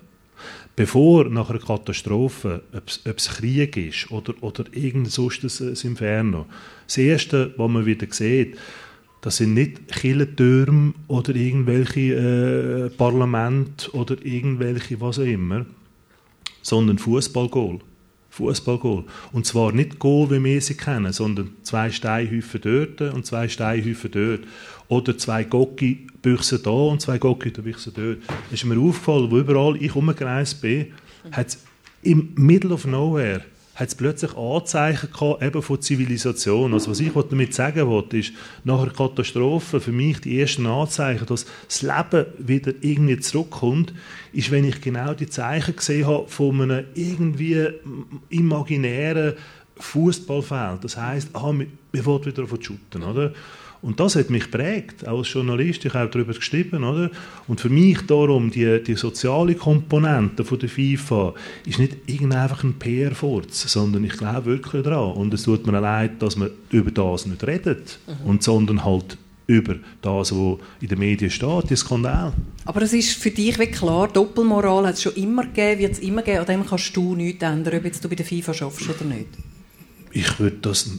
[0.80, 6.46] bevor nach einer Katastrophe, ob es Krieg ist oder, oder irgendein sonstiges Inferno,
[6.88, 8.58] das Erste, was man wieder sieht,
[9.20, 15.66] das sind nicht Kirchentürme oder irgendwelche äh, Parlamente oder irgendwelche was auch immer,
[16.62, 17.80] sondern Fußballgoal.
[18.30, 19.04] Fußballgoal.
[19.34, 24.12] Und zwar nicht Goal, wie wir sie kennen, sondern zwei Steinhäufen dort und zwei Steinhäufen
[24.12, 24.42] dort.
[24.90, 28.18] Oder zwei Gocki-Büchsen da und zwei Gocki-Büchsen dort.
[28.28, 30.88] Das ist mir aufgefallen, wo überall ich umgereist bin,
[31.32, 31.58] hat
[32.04, 33.46] im Middle of Nowhere
[33.80, 36.74] hat plötzlich Anzeichen gehabt, eben von Zivilisation.
[36.74, 38.34] Also was ich damit sagen wollte, ist,
[38.66, 43.94] nach einer Katastrophe für mich die ersten Anzeichen, dass das Leben wieder irgendwie zurückkommt,
[44.34, 47.70] ist, wenn ich genau die Zeichen gesehen habe von einem irgendwie
[48.30, 49.36] imaginären
[49.78, 50.84] Fußballfeld.
[50.84, 53.34] Das heißt, ah, wir, wir wollen wieder auf den Shooten, oder?
[53.82, 57.10] Und das hat mich prägt, als Journalist, ich habe darüber geschrieben, oder?
[57.48, 61.34] Und für mich darum, die, die soziale Komponente von der FIFA
[61.66, 61.96] ist nicht
[62.34, 65.14] einfach ein PR-Furz, sondern ich glaube wirklich daran.
[65.14, 68.30] Und es tut mir leid, dass man über das nicht redet, mhm.
[68.30, 72.34] und, sondern halt über das, was in den Medien steht, die Skandal.
[72.66, 76.00] Aber es ist für dich wirklich klar, Doppelmoral hat es schon immer gegeben, wird es
[76.00, 78.90] immer geben, an dem kannst du nichts ändern, ob jetzt du bei der FIFA schaffst
[78.90, 79.28] oder nicht
[80.12, 80.92] ich würde das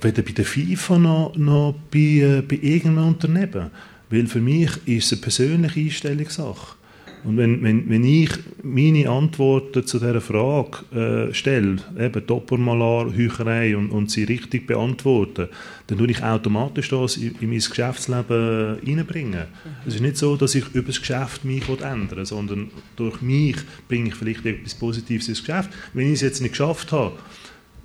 [0.00, 3.70] weder bei der FIFA noch, noch bei, äh, bei irgendeinem Unternehmen.
[4.10, 6.78] Weil für mich ist es eine persönliche Einstellungssache.
[7.24, 8.30] Und wenn, wenn, wenn ich
[8.62, 15.48] meine Antworten zu dieser Frage äh, stelle, eben Doppelmalar, Heucherei und, und sie richtig beantworte,
[15.88, 19.46] dann tue ich automatisch das in, in mein Geschäftsleben reinbringen.
[19.84, 23.56] Es ist nicht so, dass ich über das Geschäft mich ändere, sondern durch mich
[23.88, 25.70] bringe ich vielleicht etwas Positives ins Geschäft.
[25.94, 27.14] Wenn ich es jetzt nicht geschafft habe,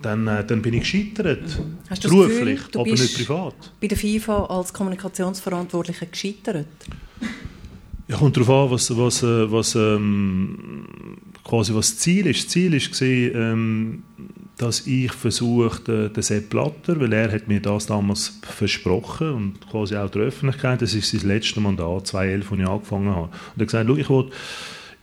[0.03, 1.41] dann, äh, dann bin ich gescheitert.
[1.41, 1.77] Mhm.
[1.89, 3.55] Hast du Beruflich, Gefühl, aber nicht privat.
[3.81, 6.67] Bei der FIFA als Kommunikationsverantwortlicher gescheitert?
[8.07, 10.85] Ja, kommt darauf an, was, was, äh, was, ähm,
[11.43, 12.45] quasi was das Ziel ist.
[12.45, 14.03] Das Ziel gewesen, ähm,
[14.57, 19.95] dass ich versuchte, den Sepp Blatter, weil er hat mir das damals versprochen und quasi
[19.95, 23.23] auch der Öffentlichkeit, das ist sein letztes Mandat, 2011, als ich angefangen habe.
[23.23, 24.31] Und er hat gesagt, ich wollte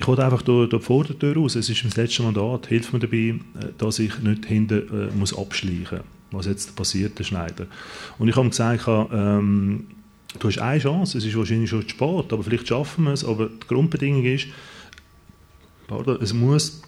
[0.01, 1.57] ich wollte einfach durch, durch die Vordertür raus.
[1.57, 2.69] Es ist mein letztes Mandat.
[2.69, 7.19] Hilf mir dabei, äh, dass ich nicht hinten äh, muss abschleichen muss, was jetzt passiert,
[7.19, 7.67] der Schneider.
[8.19, 9.89] Und ich habe gesagt, ähm,
[10.39, 13.27] du hast eine Chance, es ist wahrscheinlich schon zu spät, aber vielleicht schaffen wir es.
[13.27, 14.47] Aber die Grundbedingung ist,
[15.87, 16.81] pardon, es muss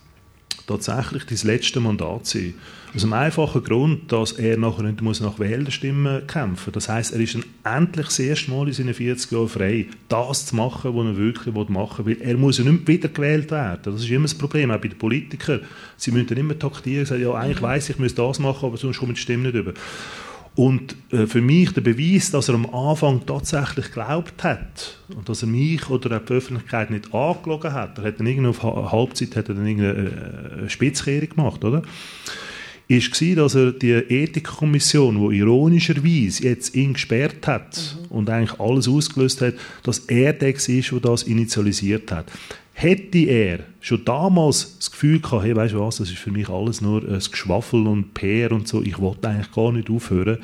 [0.66, 2.54] tatsächlich dein letzte Mandat sein.
[2.94, 6.74] Aus dem einfachen Grund, dass er nachher nicht muss nach Wählerstimmen kämpfen muss.
[6.74, 10.46] Das heißt, er ist dann endlich das erste Mal in seinen 40 Jahren frei, das
[10.46, 12.20] zu machen, was er wirklich machen will.
[12.20, 13.80] Er muss ja nicht wieder gewählt werden.
[13.82, 15.62] Das ist immer das Problem, auch bei den Politikern.
[15.96, 18.76] Sie müssen dann immer taktieren, sagen, ja, eigentlich weiss ich, ich muss das machen, aber
[18.76, 19.72] sonst kommen die Stimmen nicht über.
[20.54, 25.42] Und äh, für mich der Beweis, dass er am Anfang tatsächlich geglaubt hat und dass
[25.42, 29.48] er mich oder die Öffentlichkeit nicht angelogen hat, er hat dann irgendwie auf Halbzeit hat
[29.48, 31.82] er dann irgendeine äh, Spitzkehre gemacht, oder?
[32.96, 38.16] Ist war, dass er die Ethikkommission, die ironischerweise jetzt ihn gesperrt hat mhm.
[38.16, 42.26] und eigentlich alles ausgelöst hat, dass er der war, der das initialisiert hat.
[42.74, 46.48] Hätte er schon damals das Gefühl gehabt, hey, weißt du was, das ist für mich
[46.48, 50.38] alles nur ein Geschwaffel und PR und so, ich wollte eigentlich gar nicht aufhören,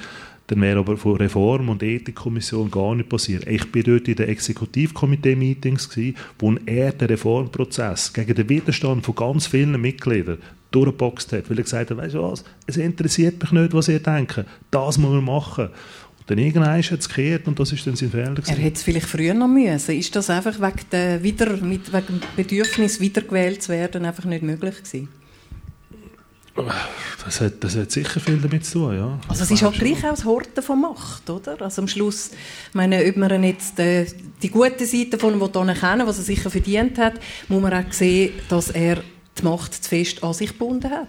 [0.49, 3.47] dann wäre aber von Reform- und Ethikkommission gar nicht passiert.
[3.47, 5.91] Ich bin dort in den Exekutivkomitee-Meetings,
[6.39, 10.39] wo er den Reformprozess gegen den Widerstand von ganz vielen Mitgliedern
[10.71, 14.01] durchgeboxt hat, weil er gesagt hat, weißt du was, es interessiert mich nicht, was ihr
[14.01, 15.67] denkt, das muss man machen.
[15.67, 18.35] Und dann irgendwann hat es gekehrt und das ist dann sein Fehler.
[18.35, 18.51] Gewesen.
[18.51, 19.97] Er hätte es vielleicht früher noch müssen.
[19.97, 24.77] Ist das einfach wegen, der wieder, wegen dem Bedürfnis, wiedergewählt zu werden, einfach nicht möglich
[24.77, 25.09] gewesen?
[27.25, 29.19] Das hat, das hat sicher viel damit zu tun, ja.
[29.29, 31.61] Also es ist halt gleich auch das Horten von Macht, oder?
[31.61, 32.31] Also am Schluss,
[32.73, 34.07] meine, ob man jetzt die,
[34.43, 37.15] die gute Seite von ihm kennen was er sicher verdient hat,
[37.49, 39.03] muss man auch sehen, dass er
[39.39, 41.09] die Macht zu fest an sich gebunden hat.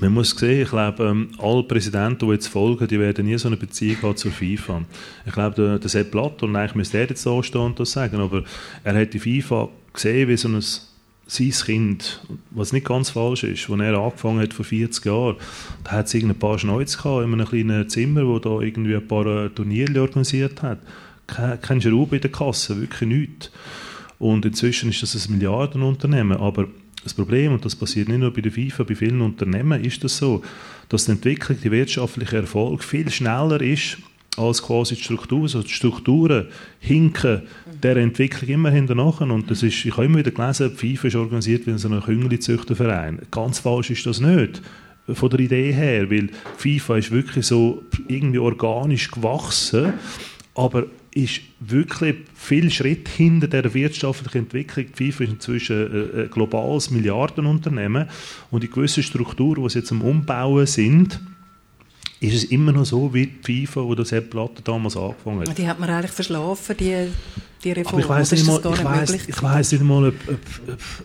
[0.00, 3.48] Man muss sehen, ich glaube, ähm, alle Präsidenten, die jetzt folgen, die werden nie so
[3.48, 4.82] eine Beziehung haben zur FIFA.
[5.26, 7.92] Ich glaube, der, der Sepp Blatter, und eigentlich müsste er jetzt da stehen und das
[7.92, 8.42] sagen, aber
[8.82, 10.60] er hat die FIFA gesehen wie so ein
[11.26, 15.36] sein Kind, was nicht ganz falsch ist, als er angefangen hat vor 40 Jahren,
[15.84, 19.06] da hat es ein paar Schnäuze gehabt in einem kleinen Zimmer, wo da irgendwie ein
[19.06, 20.80] paar äh, Turniere organisiert hat.
[21.26, 23.50] Kein, kein Schraube in der Kasse, wirklich nichts.
[24.18, 26.68] Und inzwischen ist das ein Milliardenunternehmen, aber
[27.02, 30.18] das Problem, und das passiert nicht nur bei der FIFA, bei vielen Unternehmen ist das
[30.18, 30.42] so,
[30.88, 33.98] dass die Entwicklung, die wirtschaftliche Erfolg viel schneller ist
[34.36, 35.42] als quasi die Struktur.
[35.42, 36.46] Also die Strukturen
[36.80, 37.42] hinken
[37.82, 39.20] der Entwicklung immer hinterher.
[39.20, 42.00] Und das ist, ich habe immer wieder gelesen, die FIFA ist organisiert wie so ein
[42.00, 43.22] Küngeli-Züchterverein.
[43.30, 44.62] Ganz falsch ist das nicht
[45.12, 49.94] von der Idee her, weil FIFA ist wirklich so irgendwie organisch gewachsen,
[50.54, 54.86] aber ist wirklich viel Schritt hinter der wirtschaftlichen Entwicklung.
[54.98, 58.08] Die FIFA ist inzwischen ein globales Milliardenunternehmen
[58.50, 61.20] und in gewissen Strukturen, die sie jetzt am Umbauen sind,
[62.22, 65.58] ist es immer noch so wie die FIFA, wo der Sepp Blatter damals angefangen hat.
[65.58, 67.08] Die hat man eigentlich verschlafen, die,
[67.64, 67.94] die Reform.
[67.94, 70.38] Aber ich weiß nicht, mal, ich weiss, ich weiss nicht mal, ob, ob,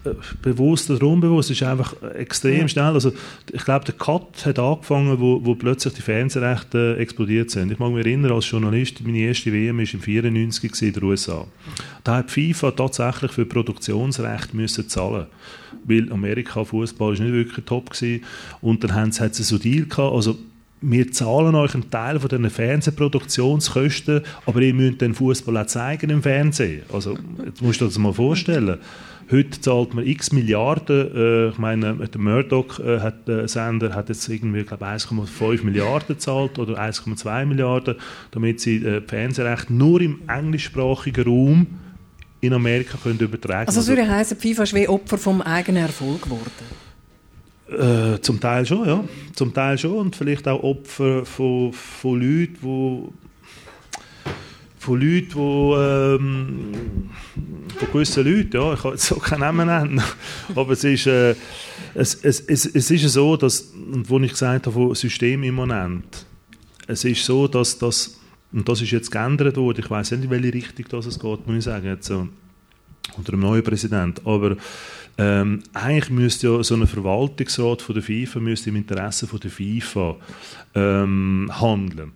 [0.06, 2.68] ob, bewusst oder unbewusst, es ist einfach extrem ja.
[2.68, 2.94] schnell.
[2.94, 3.14] Also,
[3.52, 7.72] ich glaube, der Cut hat angefangen, wo, wo plötzlich die Fernsehrechte explodiert sind.
[7.72, 11.48] Ich mag mich erinnern, als Journalist, meine erste WM war im 94 in den USA.
[12.04, 15.26] Da hat FIFA tatsächlich für Produktionsrecht müssen zahlen
[15.84, 18.20] weil Amerika Fußball nicht wirklich top war.
[18.62, 20.38] Und dann haben sie, hat sie so Deal gehabt, also
[20.82, 26.10] wir zahlen euch einen Teil von diesen Fernsehproduktionskosten, aber ihr müsst den Fußball auch zeigen
[26.10, 26.84] im Fernsehen.
[26.94, 28.78] Also, jetzt musst du dir das mal vorstellen.
[29.30, 31.16] Heute zahlt man x Milliarden.
[31.16, 36.16] Äh, ich meine, der Murdoch äh, hat, äh, Sender hat jetzt irgendwie, glaube 1,5 Milliarden
[36.16, 37.96] gezahlt oder 1,2 Milliarden,
[38.32, 41.68] damit sie äh, Fernsehrecht nur im englischsprachigen Raum
[42.40, 43.68] in Amerika können übertragen.
[43.68, 46.87] Also das würde heißen, FIFA ist wie Opfer vom eigenen Erfolg geworden.
[47.70, 49.04] Äh, zum Teil schon, ja.
[49.36, 49.94] Zum Teil schon.
[49.94, 53.28] Und vielleicht auch Opfer von, von Leuten, die
[54.88, 57.10] von Leuten, die, ähm,
[57.78, 60.02] von gewissen Leuten, ja, ich kann jetzt so keinen Namen nennen,
[60.56, 61.36] aber es ist, äh,
[61.94, 66.26] es, es, es, es ist so, dass, und wo ich gesagt habe, systemimmanent,
[66.88, 68.18] es ist so, dass das,
[68.54, 71.46] und das ist jetzt geändert worden, ich weiß nicht, in welche Richtung das es geht,
[71.46, 72.30] muss ich sagen, jetzt, so,
[73.18, 74.56] unter dem neuen Präsidenten, aber
[75.18, 79.50] ähm, eigentlich müsste ja so ein Verwaltungsrat von der FIFA müsste im Interesse von der
[79.50, 80.16] FIFA
[80.76, 82.12] ähm, handeln.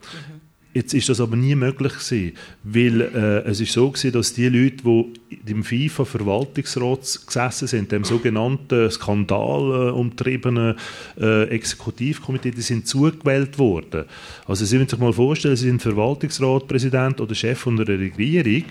[0.73, 2.31] Jetzt ist das aber nie möglich gewesen,
[2.63, 8.05] weil äh, es ist so gewesen, dass die Leute, die im FIFA-Verwaltungsrat gesessen sind, dem
[8.05, 10.75] sogenannten Skandal äh, umtriebenen
[11.19, 14.05] äh, Exekutivkomitee, die sind zugewählt worden.
[14.47, 18.63] Also Sie müssen sich mal vorstellen, Sie sind Verwaltungsratpräsident oder Chef von einer Regierung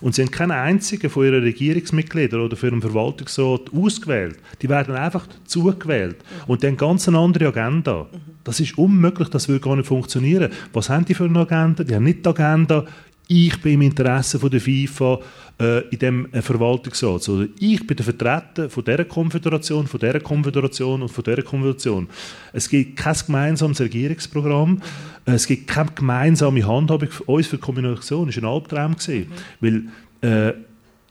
[0.00, 4.38] und Sie haben keinen einzigen von Ihren Regierungsmitgliedern oder für einen Verwaltungsrat ausgewählt.
[4.60, 6.16] Die werden einfach zugewählt
[6.48, 8.08] und haben ganz eine andere Agenda.
[8.44, 10.52] Das ist unmöglich, das würde gar nicht funktionieren.
[10.74, 11.84] Was haben die für eine Agenda?
[11.84, 12.84] Die haben nicht die Agenda,
[13.26, 15.18] ich bin im Interesse von der FIFA
[15.58, 17.28] äh, in dem äh, Verwaltungsrat.
[17.28, 22.08] Oder ich bin der Vertreter von dieser Konföderation, von dieser Konföderation und von dieser Konföderation.
[22.52, 24.82] Es gibt kein gemeinsames Regierungsprogramm,
[25.24, 28.26] äh, es gibt keine gemeinsame Handhabung für uns für Kommunikation.
[28.26, 28.96] Das war ein Albtraum.
[28.96, 29.30] Gewesen,
[29.60, 29.90] mhm.
[30.20, 30.54] Weil äh,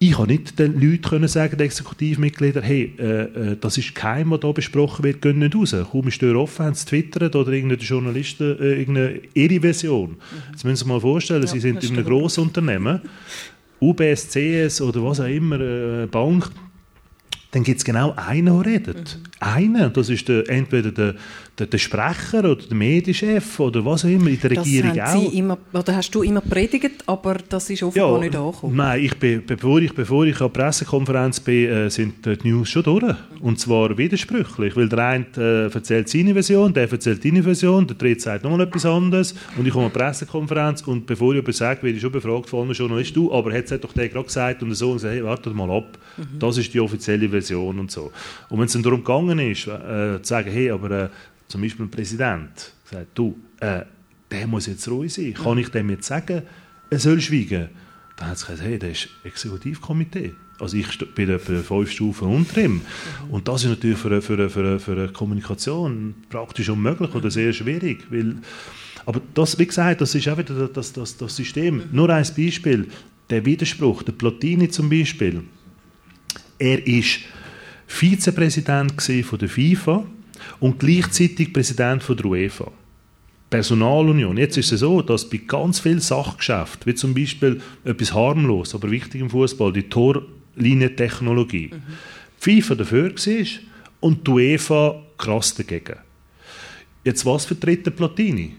[0.07, 4.29] ich kann nicht den Leuten können sagen, den Exekutivmitgliedern, hey, äh, äh, das ist kein,
[4.29, 5.75] was hier besprochen wird, gehen nicht raus.
[5.91, 10.09] Kaum ist die Tür offen, haben sie twittert oder irgendeine Journalisten äh, irgendeine, ihre Version.
[10.11, 10.15] Mhm.
[10.51, 13.01] Jetzt müssen Sie sich mal vorstellen, ja, Sie sind in einem grossen Unternehmen,
[13.79, 16.49] UBS, CS oder was auch immer, äh, Bank,
[17.51, 19.17] dann gibt es genau einen, der redet.
[19.17, 19.31] Mhm.
[19.39, 21.15] Einen, das ist der, entweder der,
[21.59, 25.11] der, der, Sprecher oder der Medienchef oder was auch immer, in der das Regierung auch.
[25.11, 28.75] Sie immer, oder hast du immer predigt, aber das ist offenbar ja, nicht angekommen?
[28.75, 32.69] Nein, ich bin, bevor ich, bevor ich an der Pressekonferenz bin, äh, sind die News
[32.69, 33.15] schon durch.
[33.39, 37.97] Und zwar widersprüchlich, weil der eine äh, erzählt seine Version, der erzählt seine Version, der
[37.97, 41.57] dritte sagt nochmal etwas anderes und ich komme an die Pressekonferenz und bevor ich etwas
[41.57, 44.25] sage, werde ich schon befragt von einem Journalist, du, aber hat es doch der gerade
[44.25, 46.39] gesagt und der Sohn sagt, hey, warte mal ab, mhm.
[46.39, 48.11] das ist die offizielle Version und so.
[48.49, 51.09] Und wenn es dann darum gegangen ist, äh, zu sagen, hey, aber äh,
[51.53, 53.81] zum Beispiel ein Präsident sagt, du, äh,
[54.31, 55.35] der muss jetzt ruhig sein.
[55.35, 56.41] Kann ich dem jetzt sagen,
[56.89, 57.69] er soll schweigen?
[58.15, 60.33] Dann hat es gesagt, hey, der ist Exekutivkomitee.
[60.57, 62.81] Also ich bin etwa fünf Stufen unter ihm.
[63.29, 68.07] Und das ist natürlich für, für, für, für eine Kommunikation praktisch unmöglich oder sehr schwierig.
[68.09, 68.37] Weil,
[69.05, 71.83] aber das, wie gesagt, das ist auch wieder das, das, das System.
[71.91, 72.87] Nur ein Beispiel,
[73.29, 75.43] der Widerspruch, der Platini zum Beispiel,
[76.57, 77.19] er ist
[77.85, 80.03] Vizepräsident von der FIFA
[80.59, 82.71] und gleichzeitig Präsident von der UEFA.
[83.49, 84.37] Personalunion.
[84.37, 88.89] Jetzt ist es so, dass bei ganz vielen Sachgeschäften, wie zum Beispiel etwas harmlos, aber
[88.89, 91.81] wichtig im Fußball, die Torlinientechnologie, mhm.
[92.39, 93.45] FIFA dafür war
[93.99, 95.97] und die UEFA krass dagegen.
[97.03, 98.55] Jetzt was vertritt der Platini?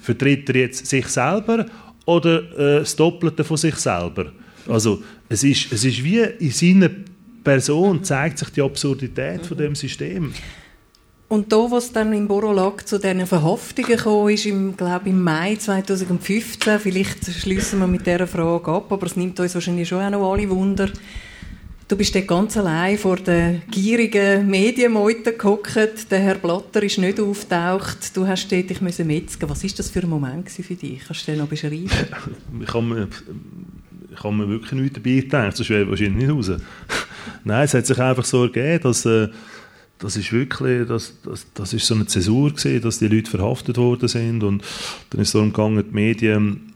[0.00, 1.64] Vertritt er jetzt sich selber
[2.04, 4.30] oder äh, das Doppelte von sich selber?
[4.68, 7.04] Also es ist, es ist wie in seinen
[7.42, 10.32] Person zeigt sich die Absurdität von dem System.
[11.28, 15.56] Und da, was dann im Borolag zu diesen Verhaftungen kam, ist im, glaube im Mai
[15.56, 20.10] 2015, vielleicht schließen wir mit dieser Frage ab, aber es nimmt uns wahrscheinlich schon auch
[20.10, 20.90] noch alle Wunder,
[21.86, 26.10] Du bist dort ganz allein vor den gierigen Medienmeuten gehockt.
[26.10, 28.16] Der Herr Blatter ist nicht auftaucht.
[28.16, 29.50] Du hast dort dich metzgen.
[29.50, 31.02] Was war das für ein Moment für dich?
[31.06, 31.84] Kannst du den noch beschreiben?
[32.62, 33.08] ich mir,
[34.10, 35.56] ich habe mir wirklich nichts dabei gedacht.
[35.58, 36.52] Sonst wäre ich wahrscheinlich nicht raus.
[37.44, 39.04] Nein, es hat sich einfach so ergeben, dass...
[39.04, 39.28] Äh,
[39.98, 43.76] das ist wirklich, das, das, das ist so eine Zäsur gewesen, dass die Leute verhaftet
[43.76, 44.62] worden sind und
[45.10, 46.72] dann ist es darum gegangen, die Medien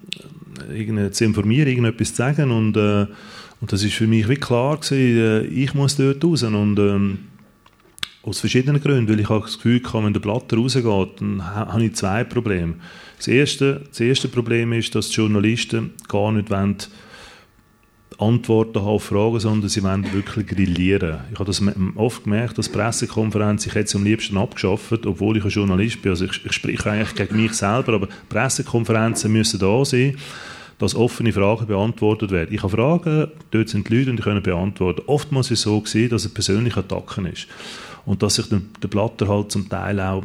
[0.72, 3.06] äh, zu informieren, irgendetwas zu sagen und äh,
[3.60, 6.42] und das ist für mich wie klar gewesen, äh, ich muss dort raus.
[6.42, 7.18] Und ähm,
[8.22, 11.84] aus verschiedenen Gründen, weil ich habe das Gefühl habe, wenn der Blatter rausgeht, dann habe
[11.84, 12.74] ich zwei Probleme.
[13.16, 16.76] Das erste, das erste Problem ist, dass die Journalisten gar nicht wollen,
[18.18, 21.20] Antworten auf Fragen, sondern sie wollen wirklich grillieren.
[21.32, 21.62] Ich habe das
[21.94, 26.10] oft gemerkt, dass Pressekonferenz ich hätte sie am liebsten abgeschafft, obwohl ich ein Journalist bin.
[26.10, 30.16] Also ich, ich spreche eigentlich gegen mich selber, aber Pressekonferenzen müssen da sein
[30.78, 32.54] dass offene Fragen beantwortet werden.
[32.54, 35.02] Ich habe Fragen, dort sind die Leute und die können beantworten.
[35.06, 37.48] Oftmals ist es so gewesen, dass es persönliche Attacken ist.
[38.06, 40.22] Und dass sich der Blatter halt zum Teil auch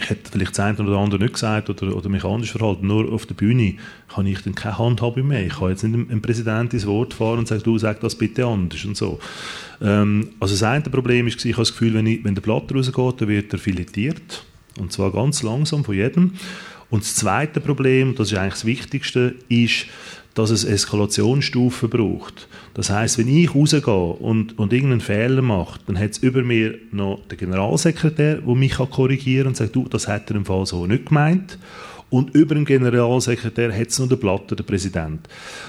[0.00, 2.86] ich hätte vielleicht das eine oder andere nicht gesagt oder, oder mich anders verhalten.
[2.86, 3.74] Nur auf der Bühne
[4.08, 5.44] kann ich dann keine Handhabe mehr.
[5.44, 8.46] Ich kann jetzt nicht dem Präsidenten ins Wort fahren und sagen, du sag das bitte
[8.46, 9.20] anders und so.
[9.80, 12.74] Ähm, also das eine Problem ist, ich habe das Gefühl, wenn, ich, wenn der Blatter
[12.74, 14.44] rausgeht, dann wird er filetiert.
[14.78, 16.32] Und zwar ganz langsam von jedem.
[16.88, 19.86] Und das zweite Problem, das ist eigentlich das Wichtigste, ist,
[20.34, 22.48] dass es Eskalationsstufen braucht.
[22.74, 26.74] Das heißt, wenn ich rausgehe und, und irgendeinen Fehler mache, dann hat es über mir
[26.92, 30.66] noch den Generalsekretär, der mich korrigieren kann und sagt, du, das hat er im Fall
[30.66, 31.58] so nicht gemeint.
[32.10, 35.28] Und über dem Generalsekretär hat es noch den Blatter, der Präsident.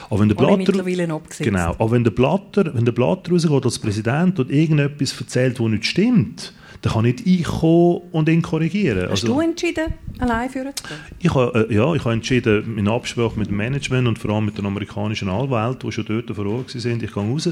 [0.09, 1.47] Aber wenn der Blatter, mittlerweile abgesetzt.
[1.47, 1.75] Genau.
[1.77, 5.85] Aber wenn der Blatter, wenn der Blatter rausgeht als Präsident und irgendetwas erzählt, das nicht
[5.85, 9.03] stimmt, dann kann nicht ich kommen und ihn korrigieren.
[9.03, 10.85] Hast also, du entschieden, allein führen zu
[11.19, 14.45] Ich habe, äh, ja, ich habe entschieden, in Absprache mit dem Management und vor allem
[14.45, 17.49] mit der amerikanischen Anwalt, die schon dort vor Ort waren, ich gehe raus.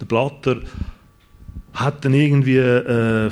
[0.00, 0.60] Der Blatter
[1.74, 3.30] hat dann irgendwie, äh,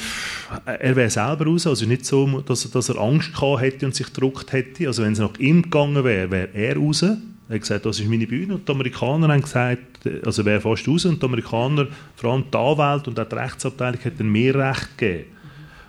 [0.66, 4.06] er wäre selber raus, also nicht so, dass, dass er Angst gehabt hätte und sich
[4.06, 4.86] gedruckt hätte.
[4.86, 7.04] Also wenn es nach ihm gegangen wäre, wäre er raus.
[7.48, 8.54] Er hat gesagt, das ist meine Bühne.
[8.54, 11.04] Und die Amerikaner haben gesagt, also wäre fast raus.
[11.04, 15.24] Und die Amerikaner, vor allem die Anwälte und auch die Rechtsabteilung, hätten mehr Recht gegeben.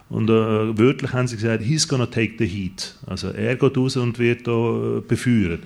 [0.10, 2.96] Und äh, wörtlich haben sie gesagt, he's gonna take the heat.
[3.08, 5.62] Also er geht raus und wird da äh, beführt.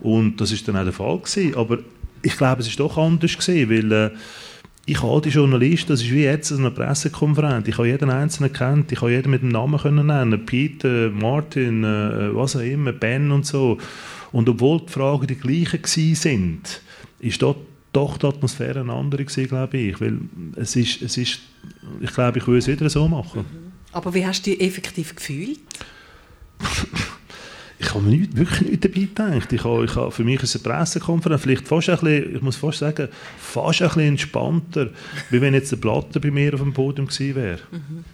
[0.00, 1.54] Und das ist dann auch der Fall gewesen.
[1.56, 1.78] Aber
[2.22, 4.10] ich glaube, es ist doch anders gewesen, weil äh,
[4.84, 8.90] ich habe die Journalisten, das ist wie jetzt eine Pressekonferenz, ich habe jeden Einzelnen kennt,
[8.90, 13.30] ich habe jeden mit dem Namen können nennen, Peter, Martin, äh, was auch immer, Ben
[13.30, 13.78] und so.
[14.32, 16.80] Und obwohl die Fragen die gleichen sind,
[17.20, 17.58] ist dort
[17.92, 20.00] doch die Atmosphäre eine andere gewesen, glaube ich.
[20.00, 20.18] Weil
[20.56, 21.40] es ist, es ist,
[22.00, 23.44] ich glaube, ich würde es wieder so machen.
[23.92, 25.60] Aber wie hast du dich effektiv gefühlt?
[27.82, 29.52] ich habe nicht, wirklich nicht dabei gedacht.
[29.52, 32.56] Ich habe, ich habe, für mich ist eine Pressekonferenz vielleicht fast ein bisschen, ich muss
[32.56, 34.90] fast sagen, fast ein bisschen entspannter,
[35.30, 37.58] wie wenn jetzt der Platte bei mir auf dem Podium gewesen wäre.
[37.70, 38.04] Mhm.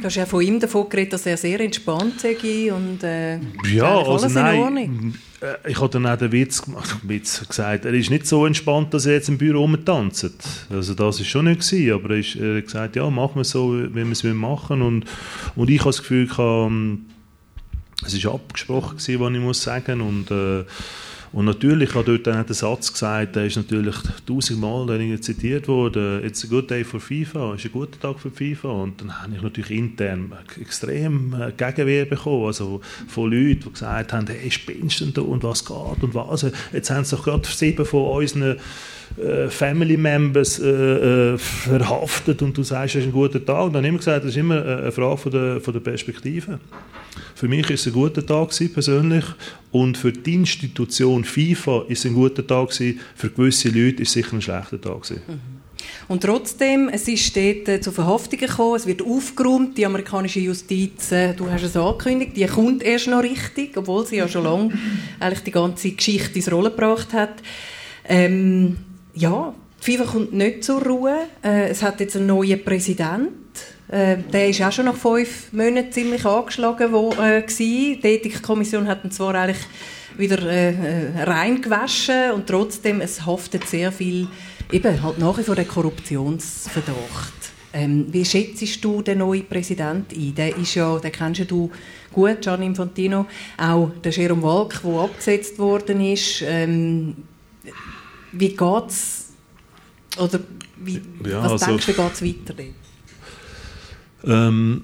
[0.00, 3.38] Du hast ja von ihm davon geredet, dass er sehr entspannt sei und äh,
[3.70, 8.08] ja, also nein, äh, ich habe dann auch den Witz, gemacht, Witz gesagt, er ist
[8.08, 10.30] nicht so entspannt, dass er jetzt im Büro rumtanzt.
[10.70, 13.44] Also das war schon nicht gewesen, aber er, ist, er hat gesagt, ja, machen wir
[13.44, 15.04] so, wie wir es machen und,
[15.54, 16.98] und ich habe das Gefühl, ich habe,
[18.06, 20.64] es war abgesprochen, gewesen, was ich muss sagen und äh,
[21.32, 23.94] und natürlich hat dort dann der Satz gesagt, der ist natürlich
[24.26, 28.68] tausendmal zitiert worden, it's a good day for FIFA, ist ein guter Tag für FIFA.
[28.68, 34.12] Und dann habe ich natürlich intern extrem äh, Gegenwehr bekommen, also von Leuten, die gesagt
[34.12, 36.46] haben, hey, spinnst du und was geht und was.
[36.72, 38.56] Jetzt haben sie doch gerade sieben von unseren
[39.20, 43.64] äh, Family Members äh, äh, verhaftet und du sagst, es ist ein guter Tag.
[43.64, 45.80] Und dann habe ich immer gesagt, das ist immer eine Frage von der, von der
[45.80, 46.58] Perspektive.
[47.34, 49.24] Für mich ist es ein guter Tag gewesen, persönlich
[49.72, 53.00] und für die Institution FIFA ist es ein guter Tag gewesen.
[53.14, 55.22] Für gewisse Leute ist es sicher ein schlechter Tag gewesen.
[55.26, 55.60] Mhm.
[56.08, 61.12] Und trotzdem, es ist dort äh, zu Verhaftungen gekommen, es wird aufgeräumt, die amerikanische Justiz,
[61.12, 64.72] äh, du hast es angekündigt, die kommt erst noch richtig, obwohl sie ja schon lange
[65.20, 67.34] eigentlich die ganze Geschichte ins Rollen gebracht hat.
[68.04, 68.76] Ähm,
[69.14, 71.16] ja, die FIFA kommt nicht zur Ruhe.
[71.42, 73.30] Äh, es hat jetzt einen neuen Präsident.
[73.88, 79.04] Äh, der ist auch schon nach fünf Monaten ziemlich angeschlagen wo, äh, Die Ethikkommission hat
[79.04, 79.66] ihn zwar eigentlich
[80.16, 84.28] wieder äh, äh, reingewaschen und trotzdem es haftet sehr viel
[84.70, 87.32] eben halt nach wie vor der Korruptionsverdacht.
[87.72, 90.34] Ähm, wie schätzt du den neuen Präsidenten ein?
[90.34, 91.70] Der ist ja, den kennst du
[92.12, 96.42] gut, Gianni Infantino, auch der Jerome Walk, der abgesetzt worden ist.
[96.44, 97.16] Ähm,
[98.32, 99.32] wie geht es
[100.18, 100.40] Oder
[100.82, 102.54] wie, ja, was also, denkst du, wie geht es weiter?
[104.24, 104.82] Ähm,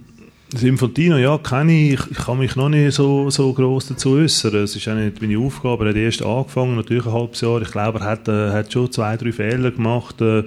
[0.51, 2.01] das Infantino, ja, kenne ich.
[2.11, 4.55] Ich kann mich noch nicht so, so gross dazu äußern.
[4.57, 5.85] Es ist auch nicht meine Aufgabe.
[5.85, 7.61] Er hat erst angefangen, natürlich ein halbes Jahr.
[7.63, 10.21] Ich glaube, er hat, äh, hat schon zwei, drei Fehler gemacht.
[10.21, 10.45] Äh,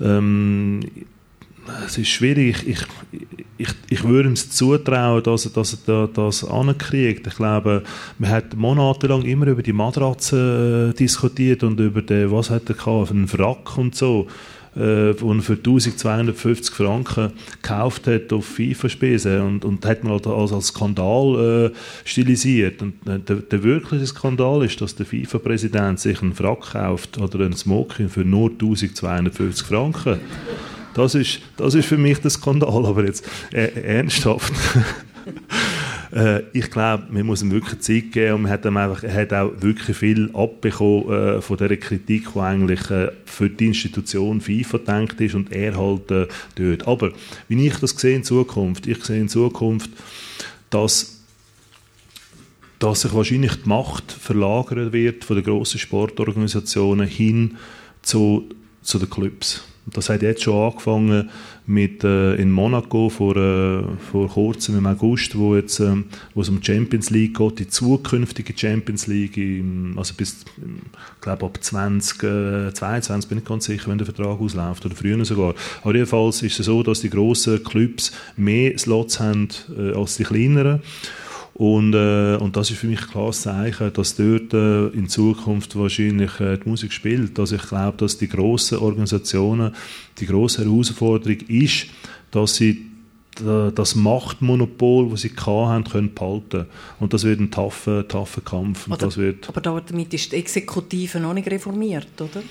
[0.00, 0.80] ähm,
[1.86, 2.66] es ist schwierig.
[2.66, 2.80] Ich,
[3.12, 3.46] ich,
[3.88, 7.26] ich würde ihm zutrauen, dass er, dass er das ankriegt.
[7.26, 7.82] Ich glaube,
[8.18, 12.74] man hat monatelang immer über die Matratze äh, diskutiert und über den, was hat er
[12.74, 14.26] gehabt, einen Wrack und so
[14.76, 20.52] äh, er für 1250 Franken gekauft hat auf FIFA-Spesen und, und hat man halt als,
[20.52, 22.82] als Skandal äh, stilisiert.
[22.82, 27.40] Und äh, der, der, wirkliche Skandal ist, dass der FIFA-Präsident sich einen Frack kauft oder
[27.40, 30.20] einen Smoking für nur 1250 Franken.
[30.94, 34.52] Das ist, das ist für mich der Skandal, aber jetzt äh, ernsthaft.
[36.12, 39.14] Äh, ich glaube, man muss ihm wirklich Zeit geben und man hat ihm einfach, er
[39.14, 44.40] hat auch wirklich viel abbekommen äh, von dieser Kritik, die eigentlich äh, für die Institution
[44.40, 46.26] FIFA gedacht ist und er halt äh,
[46.56, 46.88] dort.
[46.88, 47.12] Aber
[47.46, 49.90] wie ich das sehe in Zukunft, ich sehe in Zukunft,
[50.70, 51.20] dass
[52.80, 57.58] dass sich wahrscheinlich die Macht verlagern wird von den grossen Sportorganisationen hin
[58.00, 58.48] zu,
[58.80, 59.62] zu den Clubs.
[59.92, 61.30] Das hat jetzt schon angefangen
[61.66, 65.96] mit, äh, in Monaco vor, äh, vor kurzem im August, wo, jetzt, äh,
[66.34, 70.44] wo es um die Champions League geht, die zukünftige Champions League, im, also bis,
[71.20, 75.54] glaube ab 2022 äh, bin ich ganz sicher, wenn der Vertrag ausläuft, oder früher sogar.
[75.82, 80.24] Aber jedenfalls ist es so, dass die grossen Clubs mehr Slots haben äh, als die
[80.24, 80.82] kleineren.
[81.60, 85.76] Und, äh, und das ist für mich ein klares Zeichen, dass dort äh, in Zukunft
[85.76, 87.38] wahrscheinlich äh, die Musik spielt.
[87.38, 89.74] Also ich glaube, dass die grossen Organisationen,
[90.16, 91.88] die grosse Herausforderung ist,
[92.30, 92.86] dass sie
[93.74, 96.66] das Machtmonopol, das sie hatten, können behalten.
[96.98, 98.86] Und das wird ein taffer, taffer Kampf.
[98.86, 102.42] Und oder, das wird aber damit ist die Exekutive noch nicht reformiert, oder?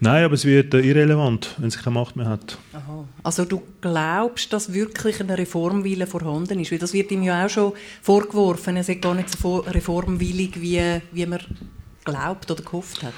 [0.00, 2.58] Nein, aber es wird äh, irrelevant, wenn sie keine Macht mehr hat.
[2.72, 3.04] Aha.
[3.22, 6.70] Also du glaubst, dass wirklich eine Reformwille vorhanden ist?
[6.70, 7.72] Weil das wird ihm ja auch schon
[8.02, 11.40] vorgeworfen, er sei gar nicht so reformwillig, wie, wie man
[12.04, 13.14] glaubt oder gehofft hat.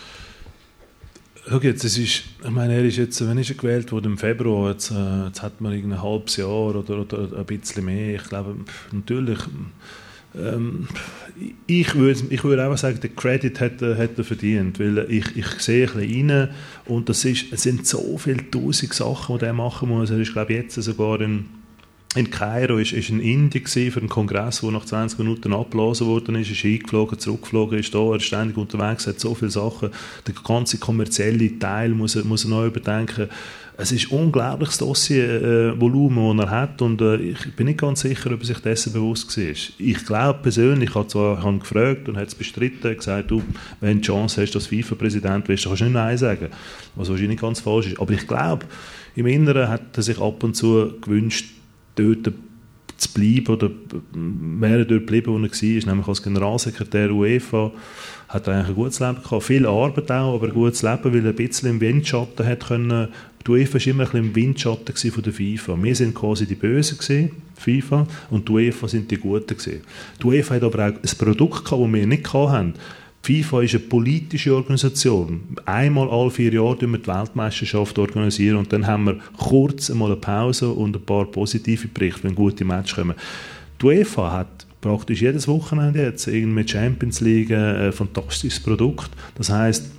[1.49, 4.18] Schau jetzt, es ist, ich meine, er ist jetzt, wenn ist er gewählt wurde im
[4.18, 8.16] Februar, jetzt, äh, jetzt hat man ein halbes Jahr oder, oder ein bisschen mehr.
[8.16, 8.55] Ich glaube,
[8.93, 9.39] natürlich
[10.35, 10.89] ähm,
[11.66, 15.47] ich würde ich würd einfach sagen, der Credit hat, hat er verdient, weil ich, ich
[15.61, 16.49] sehe ein bisschen rein
[16.87, 20.11] und das ist, es sind so viele tausend Sachen, die er machen muss.
[20.11, 21.47] Er ist, glaube jetzt sogar in,
[22.14, 26.35] in Kairo, ist, ist in Indien für einen Kongress, der nach 20 Minuten abgeblasen worden
[26.35, 29.91] ist, ist eingeflogen, zurückgeflogen, ist da, er ist ständig unterwegs, hat so viele Sachen.
[30.26, 33.29] Der ganze kommerzielle Teil muss er, muss er neu überdenken
[33.81, 38.01] es ist ein unglaubliches Dossiervolumen, äh, das er hat und äh, ich bin nicht ganz
[38.01, 39.45] sicher, ob er sich dessen bewusst war.
[39.45, 43.41] Ich glaube persönlich, ich habe zwar gefragt und hat es bestritten, gesagt, du,
[43.81, 46.49] wenn du die Chance hast, dass FIFA-Präsident wirst, dann kannst du nicht Nein sagen,
[46.97, 48.01] was wahrscheinlich ganz falsch ist.
[48.01, 48.66] Aber ich glaube,
[49.14, 51.47] im Inneren hat er sich ab und zu gewünscht,
[51.95, 52.33] dort
[52.99, 53.71] zu bleiben oder
[54.13, 57.73] wäre dort geblieben, wo er war, nämlich als Generalsekretär UEFA
[58.29, 59.43] hat er eigentlich ein gutes Leben gehabt.
[59.45, 63.09] Viel Arbeit auch, aber ein gutes Leben, weil er ein bisschen im Windschatten hat können
[63.47, 65.83] die UEFA war immer ein bisschen im Windschatten von der FIFA.
[65.83, 69.81] Wir sind quasi die Bösen gewesen, FIFA, und die UEFA sind die Guten gewesen.
[70.21, 72.75] Die UEFA hat aber auch ein Produkt gehabt, das wir nicht hatten.
[73.29, 75.43] FIFA ist eine politische Organisation.
[75.66, 80.12] Einmal alle vier Jahre organisieren wir die Weltmeisterschaft organisieren und dann haben wir kurz einmal
[80.12, 83.14] eine Pause und ein paar positive Berichte, wenn gute Matches kommen.
[83.83, 89.11] Die UEFA hat praktisch jedes Wochenende jetzt mit Champions League ein fantastisches Produkt.
[89.35, 89.91] Das heißt,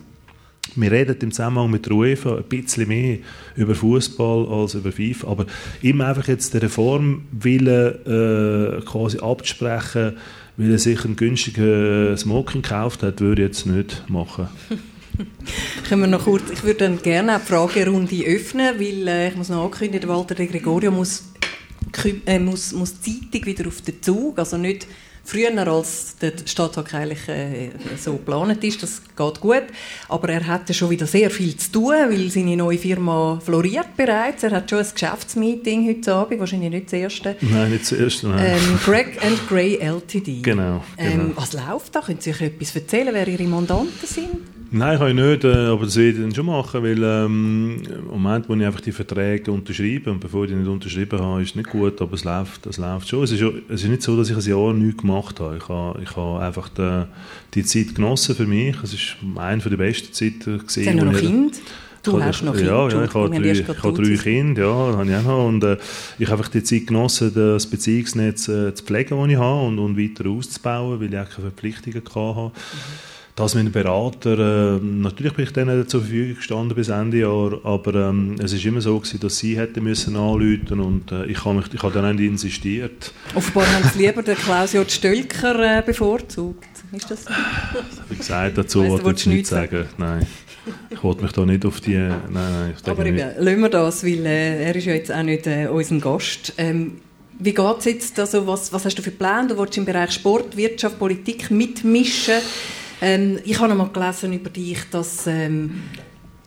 [0.75, 3.19] wir reden im Zusammenhang mit der UEFA ein bisschen mehr
[3.55, 5.45] über Fußball als über FIFA, aber
[5.83, 10.17] immer einfach jetzt den Reformwille äh, quasi abzusprechen,
[10.59, 14.49] weil er sich einen günstigen Smoking gekauft hat, würde ich jetzt nicht machen.
[15.87, 19.47] Können wir noch kurz, ich würde dann gerne eine Fragerunde öffnen, weil äh, ich muss
[19.47, 21.23] noch ankündigen, Walter de Gregorio muss,
[22.25, 24.85] äh, muss, muss Zeitung wieder auf den Zug, also nicht
[25.29, 28.81] früher als der Stadttag eigentlich äh, so geplant ist.
[28.81, 29.63] Das geht gut.
[30.07, 34.43] Aber er hatte schon wieder sehr viel zu tun, weil seine neue Firma floriert bereits.
[34.43, 37.35] Er hat schon ein Geschäftsmeeting heute Abend, wahrscheinlich nicht das erste.
[37.41, 38.27] Nein, nicht das erste.
[38.27, 38.57] Nein.
[38.57, 40.41] Ähm, Greg and Gray LTD.
[40.41, 40.83] Genau.
[40.97, 41.11] Genau.
[41.11, 42.01] Ähm, was läuft da?
[42.01, 44.58] Können Sie sich etwas erzählen, wer Ihre Mandanten sind?
[44.71, 48.07] Nein, kann ich nicht, äh, aber das werde ich dann schon machen, weil ähm, im
[48.07, 51.49] Moment, wo ich einfach die Verträge unterschreibe und bevor ich die nicht unterschrieben habe, ist
[51.49, 53.23] es nicht gut, aber es läuft, es läuft schon.
[53.23, 55.57] Es ist, es ist nicht so, dass ich ein Jahr nichts gemacht habe.
[55.57, 57.05] Ich habe, ich habe einfach die,
[57.55, 58.75] die Zeit genossen für mich.
[58.83, 60.61] Es ist eine der besten Zeiten.
[60.67, 61.61] Sie haben noch Kind?
[62.03, 62.71] Du hast noch Kinder?
[62.71, 65.47] Ja, ja ich, habe drei, ich habe drei Kinder, ja, habe ich auch noch.
[65.47, 65.77] Und äh,
[66.19, 69.79] ich habe einfach die Zeit genossen, das Beziehungsnetz äh, zu pflegen, das ich habe und,
[69.79, 72.51] und weiter auszubauen, weil ich auch keine Verpflichtungen hatte.
[72.51, 73.09] Mhm
[73.39, 74.37] Das mit dem Berater,
[74.75, 78.65] äh, natürlich bin ich denen zur Verfügung gestanden bis Ende Jahr, aber ähm, es ist
[78.65, 82.17] immer so gewesen, dass sie hätten müssen anrufen und äh, ich habe ich habe dann
[82.17, 83.13] nicht insistiert.
[83.33, 84.91] Offenbar haben sie lieber den Klaus J.
[84.91, 86.65] Stölker äh, bevorzugt.
[86.91, 87.31] Ist das so?
[88.09, 89.85] Ich gesagt, dazu wollte ich nichts sagen.
[89.97, 90.27] Nein.
[90.89, 91.95] Ich wollte mich da nicht auf die...
[91.95, 95.47] Nein, nein, Aber eben, lassen wir das, weil äh, er ist ja jetzt auch nicht
[95.47, 96.55] äh, unser Gast.
[96.57, 96.97] Ähm,
[97.39, 98.19] wie geht es jetzt?
[98.19, 99.47] Also, was, was hast du für Pläne?
[99.47, 102.41] Du willst im Bereich Sport, Wirtschaft, Politik mitmischen.
[103.01, 105.83] Ähm, ich habe noch mal gelesen über dich, dass ähm,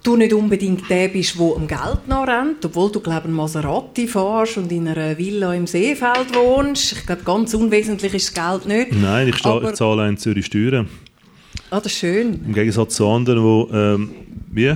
[0.03, 4.59] du nicht unbedingt der bist, der am Geld nachrennt, obwohl du, glaube ein Maserati fährst
[4.59, 6.93] und in einer Villa im Seefeld wohnst.
[6.93, 9.01] Ich glaube, ganz unwesentlich ist das Geld nicht.
[9.01, 10.89] Nein, ich, Aber, ich zahle in Zürich Steuern.
[11.71, 12.41] Ah, das ist schön.
[12.47, 14.11] Im Gegensatz zu anderen, wo ähm,
[14.51, 14.75] wie?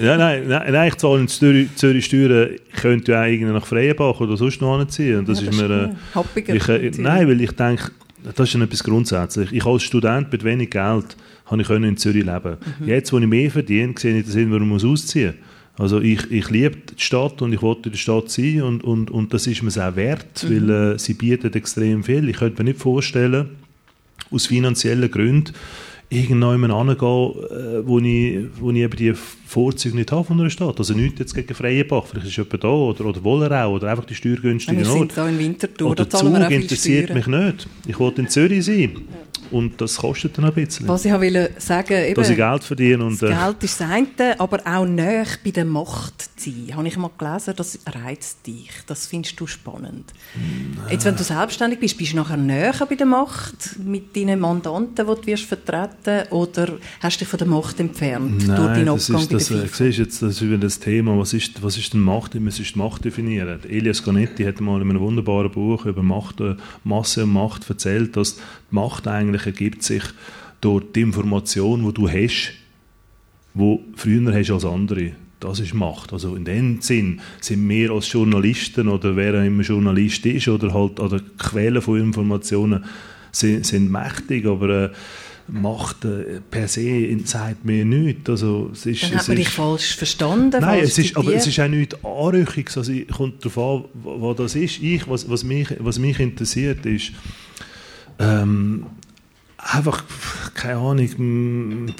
[0.00, 3.66] ja, nein, nein, nein, ich zahle in Zürich, Zürich Steuern, ich könnte ja auch nach
[3.66, 5.24] Freienbach oder sonst noch anziehen.
[5.24, 5.96] Das, ja, das ist mir,
[6.46, 7.92] äh, ich, äh, Nein, weil ich denke,
[8.34, 9.52] das ist etwas grundsätzlich.
[9.52, 11.16] Ich als Student mit wenig Geld
[11.46, 12.56] habe ich in Zürich leben.
[12.80, 12.88] Mhm.
[12.88, 15.46] Jetzt, wo ich mehr verdiene, sehe ich den Sinn, warum ich ausziehen muss.
[15.78, 19.10] Also ich, ich liebe die Stadt und ich wollte in der Stadt sein und, und,
[19.10, 20.68] und das ist mir auch wert, mhm.
[20.68, 22.28] weil äh, sie bietet extrem viel.
[22.28, 23.50] Ich könnte mir nicht vorstellen,
[24.30, 25.52] aus finanziellen Gründen,
[26.08, 30.78] irgendjemand hingehen, äh, wo ich, wo ich eben die Vorzüge nicht habe von einer Stadt.
[30.78, 34.14] Also nichts jetzt gegen Freienbach, vielleicht ist jemand da oder, oder Wollerau oder einfach die
[34.14, 34.92] steuergünstigen Orte.
[34.92, 37.68] Wir sind da in Winterthur, oder Zug interessiert mich nicht.
[37.86, 38.96] Ich wollte in Zürich sein.
[39.50, 40.88] Und das kostet dann ein bisschen.
[40.88, 43.04] Was ich wollte sagen, eben, dass ich Geld verdiene.
[43.04, 46.76] Und, das äh, Geld ist das eine, aber auch näher bei der Macht zu sein.
[46.76, 48.70] Habe ich mal gelesen, das reizt dich.
[48.86, 50.12] Das findest du spannend.
[50.34, 50.86] Nein.
[50.90, 55.06] Jetzt, wenn du selbstständig bist, bist du nachher näher bei der Macht mit deinen Mandanten,
[55.06, 58.88] die du wirst vertreten oder hast du dich von der Macht entfernt Nein, durch deinen
[58.88, 59.76] Abgang ist, bei das, der FIFA?
[59.76, 62.34] Siehst jetzt, das ist wieder das Thema, was ist, was ist denn Macht?
[62.34, 63.60] Wir müssen die Macht definieren.
[63.68, 68.16] Elias Canetti hat mal in einem wunderbaren Buch über Macht, äh, Masse und Macht erzählt,
[68.16, 68.40] dass die
[68.70, 70.02] Macht eigentlich ergibt sich
[70.60, 72.52] durch die Information, die du hast,
[73.54, 75.12] wo früher hast als andere.
[75.40, 76.12] Das ist Macht.
[76.12, 80.98] Also in dem Sinn sind wir als Journalisten oder wer immer Journalist ist oder halt
[80.98, 82.84] oder Quellen von Informationen
[83.32, 84.90] sind, sind mächtig, aber äh,
[85.48, 88.28] Macht äh, per se sagt mir nichts.
[88.28, 90.60] Also, es ist, Dann hat man dich falsch verstanden.
[90.60, 92.76] Nein, es ist, aber es ist auch nichts Anrüchiges.
[92.76, 94.82] Also, kommt darauf an, was das ist.
[94.82, 97.12] Ich, was, was, mich, was mich interessiert, ist,
[98.18, 98.86] ähm,
[99.72, 100.04] einfach,
[100.54, 101.94] keine Ahnung,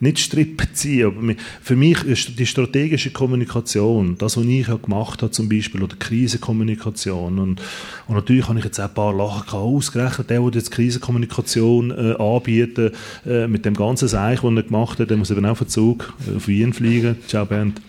[0.00, 5.22] nicht Strippen ziehen, aber für mich ist die strategische Kommunikation, das, was ich auch gemacht
[5.22, 7.38] habe zum Beispiel, oder Krisenkommunikation.
[7.38, 7.60] Und,
[8.06, 11.90] und natürlich habe ich jetzt auch ein paar Lachen gehabt, ausgerechnet, der, der jetzt Krisenkommunikation
[11.90, 12.94] äh, anbietet,
[13.26, 15.68] äh, mit dem ganzen Seich, den er gemacht hat, der muss eben auch auf den
[15.68, 17.80] Zug äh, auf Wien fliegen, ciao Bernd.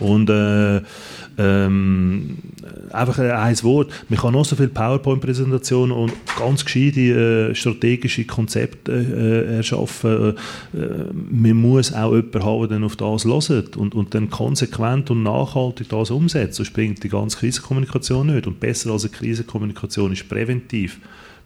[0.00, 0.80] Und äh,
[1.38, 2.38] ähm,
[2.90, 3.90] einfach ein Wort.
[4.08, 10.36] Man kann noch so viele PowerPoint-Präsentationen und ganz gescheite äh, strategische Konzepte äh, erschaffen.
[10.74, 10.78] Äh,
[11.12, 15.88] man muss auch jemanden haben, der auf das hört und, und dann konsequent und nachhaltig
[15.88, 16.54] das umsetzt.
[16.54, 18.46] Sonst bringt die ganze Krisenkommunikation nicht.
[18.46, 21.00] Und besser als eine Krisenkommunikation ist präventiv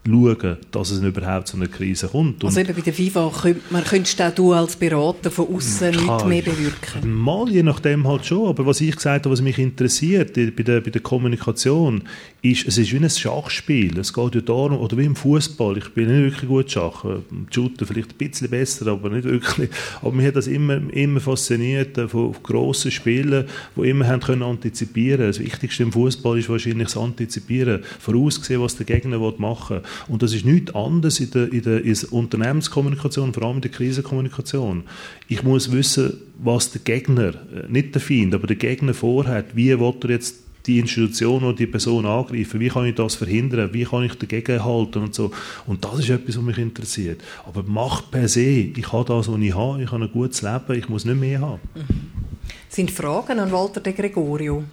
[0.07, 2.45] schauen, dass es überhaupt zu einer Krise kommt.
[2.45, 6.27] also eben bei der FIFA könnt, man könntest auch du als Berater von außen nicht
[6.27, 7.13] mehr bewirken?
[7.13, 8.49] Mal, je nachdem halt schon.
[8.49, 12.03] Aber was ich gesagt habe, was mich interessiert bei der, bei der Kommunikation,
[12.43, 13.99] ist, es ist wie ein Schachspiel.
[13.99, 15.77] Es geht ja darum, oder wie im Fußball.
[15.77, 17.05] Ich bin nicht wirklich gut Schach.
[17.51, 19.69] Shooter vielleicht ein bisschen besser, aber nicht wirklich.
[20.01, 23.45] Aber mich hat das immer, immer fasziniert äh, von grossen Spielen,
[23.77, 25.27] die immer haben können antizipieren.
[25.27, 29.83] Das Wichtigste im Fußball ist wahrscheinlich das Antizipieren, voraussehen, was der Gegner machen will.
[30.09, 33.63] Und das ist nichts anderes in der, in der, in der Unternehmenskommunikation, vor allem in
[33.63, 34.85] der Krisenkommunikation.
[35.29, 39.55] Ich muss wissen, was der Gegner, äh, nicht der Feind, aber der Gegner vorhat.
[39.55, 40.37] Wie will er jetzt
[40.67, 42.61] die Institution oder die Person angreifen?
[42.61, 43.71] Wie kann ich das verhindern?
[43.73, 45.31] Wie kann ich dagegen halten und so?
[45.67, 47.23] Und das ist etwas, was mich interessiert.
[47.47, 50.79] Aber Macht per se, ich habe das, was ich habe, ich habe ein gutes Leben,
[50.79, 51.61] ich muss nicht mehr haben.
[51.75, 52.21] Mhm.
[52.69, 54.65] Sind Fragen an Walter de Gregorio?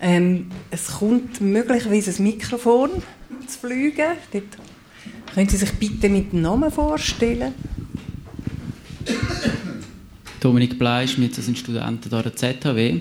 [0.00, 2.90] Ähm, es kommt möglicherweise ein Mikrofon
[3.46, 4.16] zu fliegen.
[4.32, 4.44] Dort
[5.34, 7.54] können Sie sich bitte mit dem Namen vorstellen?
[10.40, 13.00] Dominik Bleisch, wir sind Studenten an der ZHW.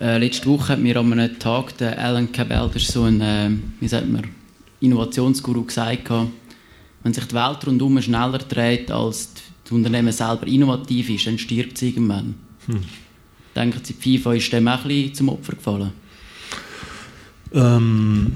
[0.00, 3.20] Äh, letzte Woche hat mir an einem Tag der Alan Cabell, das ist so ein,
[3.20, 4.24] äh, wie sagt man,
[4.80, 6.10] Innovationsguru, gesagt,
[7.02, 11.76] wenn sich die Welt rundum schneller dreht, als das Unternehmen selber innovativ ist, dann stirbt
[11.76, 12.34] es irgendwann.
[12.66, 12.80] Hm.
[13.54, 15.92] Denken Sie, die FIFA ist dem auch ein bisschen zum Opfer gefallen?
[17.52, 18.32] Ähm,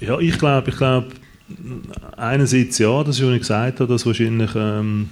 [0.00, 1.08] ja, ich glaube, ich glaube,
[2.16, 5.10] einerseits ja, das ist, was ich gesagt habe, dass wahrscheinlich ähm,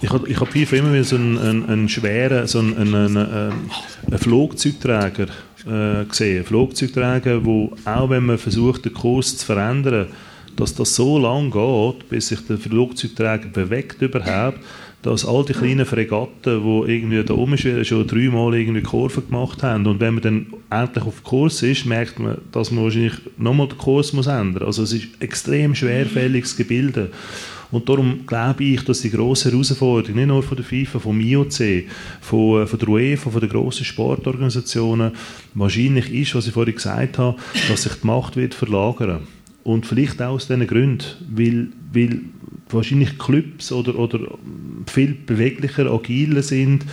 [0.00, 3.16] ich habe ich hab FIFA immer wieder so einen, einen, einen schweren, so einen, einen,
[3.16, 5.28] einen Flugzeugträger
[5.66, 6.44] äh, gesehen.
[6.44, 10.08] Flugzeugträger, wo auch wenn man versucht, den Kurs zu verändern,
[10.56, 14.58] dass das so lange geht, bis sich der Flugzeugträger bewegt überhaupt,
[15.02, 19.86] dass all die kleinen Fregatten, die irgendwie da oben schon dreimal irgendwie Kurven gemacht haben
[19.86, 23.78] und wenn man dann endlich auf Kurs ist, merkt man, dass man wahrscheinlich nochmal den
[23.78, 24.64] Kurs muss ändern.
[24.64, 27.10] Also es ist extrem schwerfälliges Gebilde.
[27.70, 31.84] Und darum glaube ich, dass die grosse Herausforderung, nicht nur von der FIFA, vom IOC,
[32.20, 35.12] von, von der UEFA, von den grossen Sportorganisationen,
[35.54, 37.36] wahrscheinlich ist, was ich vorhin gesagt habe,
[37.68, 39.26] dass sich die Macht wird verlagern.
[39.64, 42.20] Und vielleicht auch aus diesen Gründen, weil, weil
[42.70, 44.20] wahrscheinlich Clubs oder, oder
[44.86, 46.84] viel beweglicher, agiler sind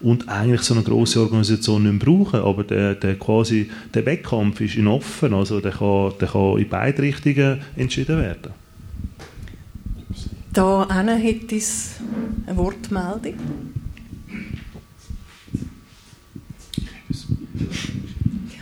[0.00, 2.40] und eigentlich so eine große Organisation nicht mehr brauchen.
[2.40, 6.68] Aber der, der, quasi, der Wettkampf ist in offen, also der kann, der kann in
[6.68, 8.61] beide Richtungen entschieden werden.
[10.52, 10.86] Da
[11.16, 11.66] hätte ich
[12.46, 13.34] eine Wortmeldung.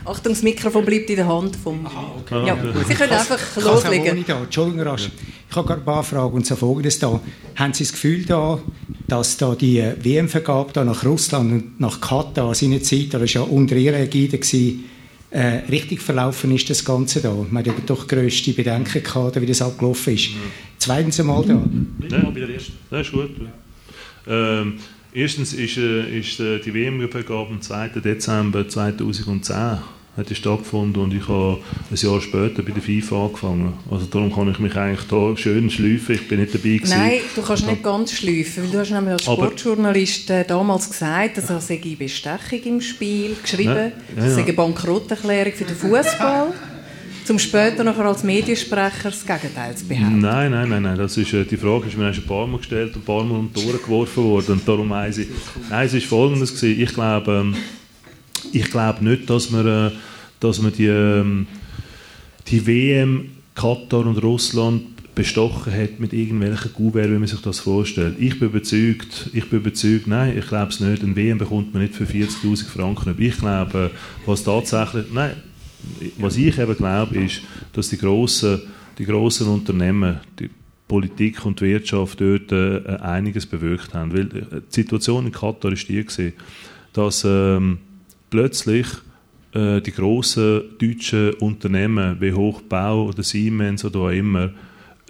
[0.04, 1.86] Achtung, das Mikrofon bleibt in der Hand vom...
[1.86, 2.46] Aha, okay.
[2.46, 4.24] ja, Sie können einfach loslegen.
[4.26, 5.10] Entschuldigung, rasch.
[5.48, 7.20] Ich habe gerade ein paar Fragen und so folgendes da.
[7.56, 8.58] Haben Sie das Gefühl da,
[9.06, 13.40] dass da die WM-Vergabe da nach Russland und nach Katar seiner Zeit, das war ja
[13.42, 14.84] unter Ihrer Ägide, gewesen,
[15.30, 17.34] äh, richtig verlaufen ist, das Ganze da?
[17.50, 20.28] Man hat doch grösste Bedenken gehabt, wie das abgelaufen ist.
[20.28, 20.36] Ja.
[20.78, 21.54] Zweitens einmal da.
[21.54, 22.72] Nein, bei der ersten.
[22.90, 23.30] Das ist gut.
[24.26, 24.74] Ähm,
[25.12, 28.00] erstens ist, äh, ist äh, die WM-Vergabe am 2.
[28.00, 29.78] Dezember 2010
[30.20, 31.58] hat die stattgefunden und ich habe
[31.90, 33.72] ein Jahr später bei der FIFA angefangen.
[33.90, 36.14] Also darum kann ich mich eigentlich da schön schleifen.
[36.14, 36.98] Ich bin nicht dabei gewesen.
[36.98, 41.38] Nein, du kannst nicht ganz schleifen, weil du hast nämlich als Sportjournalist äh, damals gesagt,
[41.38, 44.30] dass es sei Bestechung im Spiel geschrieben, ja, ja, ja.
[44.30, 46.52] sei eine Bankrotterklärung für den Fußball.
[47.28, 50.18] um später nachher als Mediensprecher das Gegenteil zu behaupten.
[50.18, 50.98] Nein, nein, nein, nein.
[50.98, 53.38] Das ist, äh, die Frage ist mir ein paar Mal gestellt und ein paar Mal
[53.38, 54.52] um die Ohren geworfen worden.
[54.52, 55.28] Und darum weiss ich,
[55.70, 56.56] nein, es war folgendes.
[56.56, 56.82] Gewesen.
[56.82, 57.56] Ich glaube, ähm,
[58.52, 59.90] ich glaube nicht, dass man, äh,
[60.40, 61.46] dass man die, ähm,
[62.48, 68.16] die WM Katar und Russland bestochen hat mit irgendwelchen Gouverne, wie man sich das vorstellt.
[68.18, 71.02] Ich bin überzeugt, ich bin überzeugt, nein, ich glaube es nicht.
[71.02, 73.14] Ein WM bekommt man nicht für 40'000 Franken.
[73.18, 73.90] Ich glaube,
[74.24, 75.32] was tatsächlich, nein,
[76.18, 78.60] was ich eben glaube, ist, dass die grossen,
[78.98, 80.48] die grossen Unternehmen, die
[80.88, 84.12] Politik und die Wirtschaft dort äh, einiges bewirkt haben.
[84.12, 86.32] Weil äh, die Situation in Katar war die,
[86.92, 87.78] dass ähm,
[88.30, 88.86] plötzlich
[89.52, 94.50] äh, die grossen deutschen Unternehmen wie Hochbau oder Siemens oder auch immer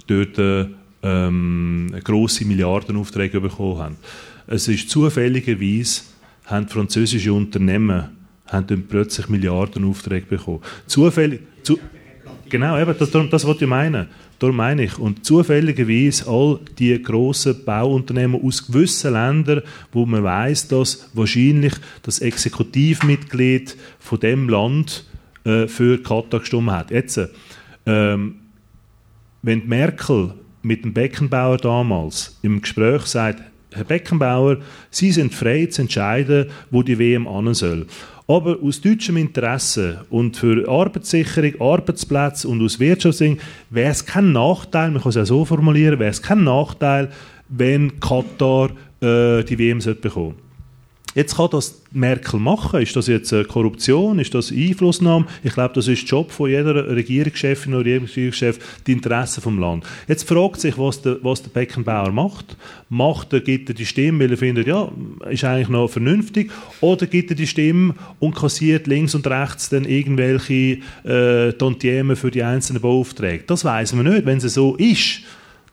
[0.06, 0.66] dort äh,
[1.02, 3.96] ähm, grosse Milliardenaufträge bekommen haben.
[4.46, 6.02] Es ist zufälligerweise
[6.46, 8.08] haben französische Unternehmen
[8.46, 10.60] haben dann plötzlich Milliardenaufträge bekommen.
[10.86, 11.78] Zufällig, zu,
[12.48, 14.08] genau, eben, das, das wollte ich meinen.
[14.40, 14.98] Darum meine ich.
[14.98, 19.60] Und zufälligerweise all die grossen Bauunternehmen aus gewissen Ländern,
[19.92, 25.04] wo man weiß, dass wahrscheinlich das Exekutivmitglied von dem Land
[25.44, 26.90] äh, für Katar gestimmt hat.
[26.90, 27.20] Jetzt,
[27.84, 28.36] ähm,
[29.42, 30.32] wenn Merkel
[30.62, 34.58] mit dem Beckenbauer damals im Gespräch sagt, Herr Beckenbauer,
[34.90, 37.86] Sie sind frei zu entscheiden, wo die WM an soll.
[38.30, 44.92] Aber aus deutschem Interesse und für Arbeitssicherung, Arbeitsplätze und aus Wirtschaftssinn wäre es kein Nachteil,
[44.92, 47.08] man kann es ja so formulieren, wäre es kein Nachteil,
[47.48, 48.70] wenn Katar
[49.00, 50.49] äh, die WM bekommen
[51.14, 52.80] Jetzt kann das Merkel machen.
[52.80, 54.20] Ist das jetzt Korruption?
[54.20, 55.26] Ist das Einflussnahme?
[55.42, 59.84] Ich glaube, das ist der Job von jeder Regierungschefin oder Regierungschef, die Interessen vom Land.
[60.06, 62.56] Jetzt fragt sich, was der, was der Beckenbauer macht.
[62.88, 64.90] Macht er, gibt er die Stimme, weil er findet, ja,
[65.28, 66.50] ist eigentlich noch vernünftig,
[66.80, 72.30] oder gibt er die Stimme und kassiert links und rechts dann irgendwelche äh, Tantiemen für
[72.30, 73.46] die einzelnen Beauftragten?
[73.48, 74.26] Das weiß man nicht.
[74.26, 75.22] Wenn es so ist,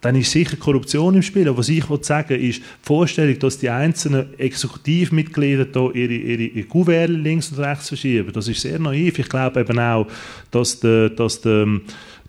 [0.02, 1.48] dann ist sicher Korruption im Spiel.
[1.48, 6.68] Aber was ich sagen ist die Vorstellung, dass die einzelnen Exekutivmitglieder da ihre, ihre, ihre
[6.68, 9.18] Kuverte links und rechts verschieben, das ist sehr naiv.
[9.20, 10.08] Ich glaube eben auch,
[10.52, 11.68] dass, der, dass, der,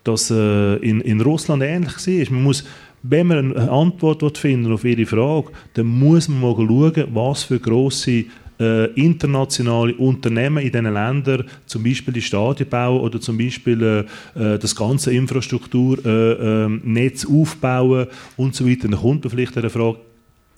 [0.02, 2.30] dass äh, in, in Russland ähnlich ist.
[2.30, 2.64] Man muss
[3.02, 7.60] wenn man eine Antwort finden auf Ihre Frage, dann muss man mal schauen, was für
[7.60, 8.24] grosse
[8.60, 14.52] äh, internationale Unternehmen in diesen Ländern zum Beispiel die Stadien bauen oder zum Beispiel äh,
[14.54, 18.06] äh das ganze Infrastrukturnetz äh, ähm, aufbauen
[18.36, 18.88] und so weiter.
[18.88, 19.98] Dann kommt man vielleicht eine Frage,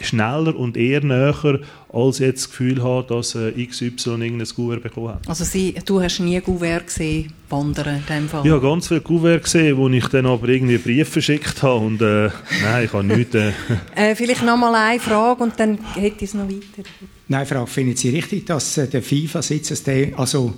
[0.03, 1.61] schneller und eher näher,
[1.93, 5.29] als jetzt das Gefühl haben, dass äh, XY irgendein Gouverne bekommen hat.
[5.29, 8.45] Also Sie, du hast nie Gouverne gesehen, wandern in dem Fall?
[8.45, 12.01] Ich habe ganz viele Gouverne gesehen, wo ich dann aber irgendwie Briefe verschickt habe und
[12.01, 12.31] äh,
[12.63, 13.35] nein, ich habe nichts...
[13.35, 13.53] Äh.
[13.95, 16.89] äh, vielleicht noch mal eine Frage und dann hätte ich es noch weiter.
[17.29, 19.85] Nein, Frau, finden Sie richtig, dass äh, der FIFA-Sitz,
[20.17, 20.55] also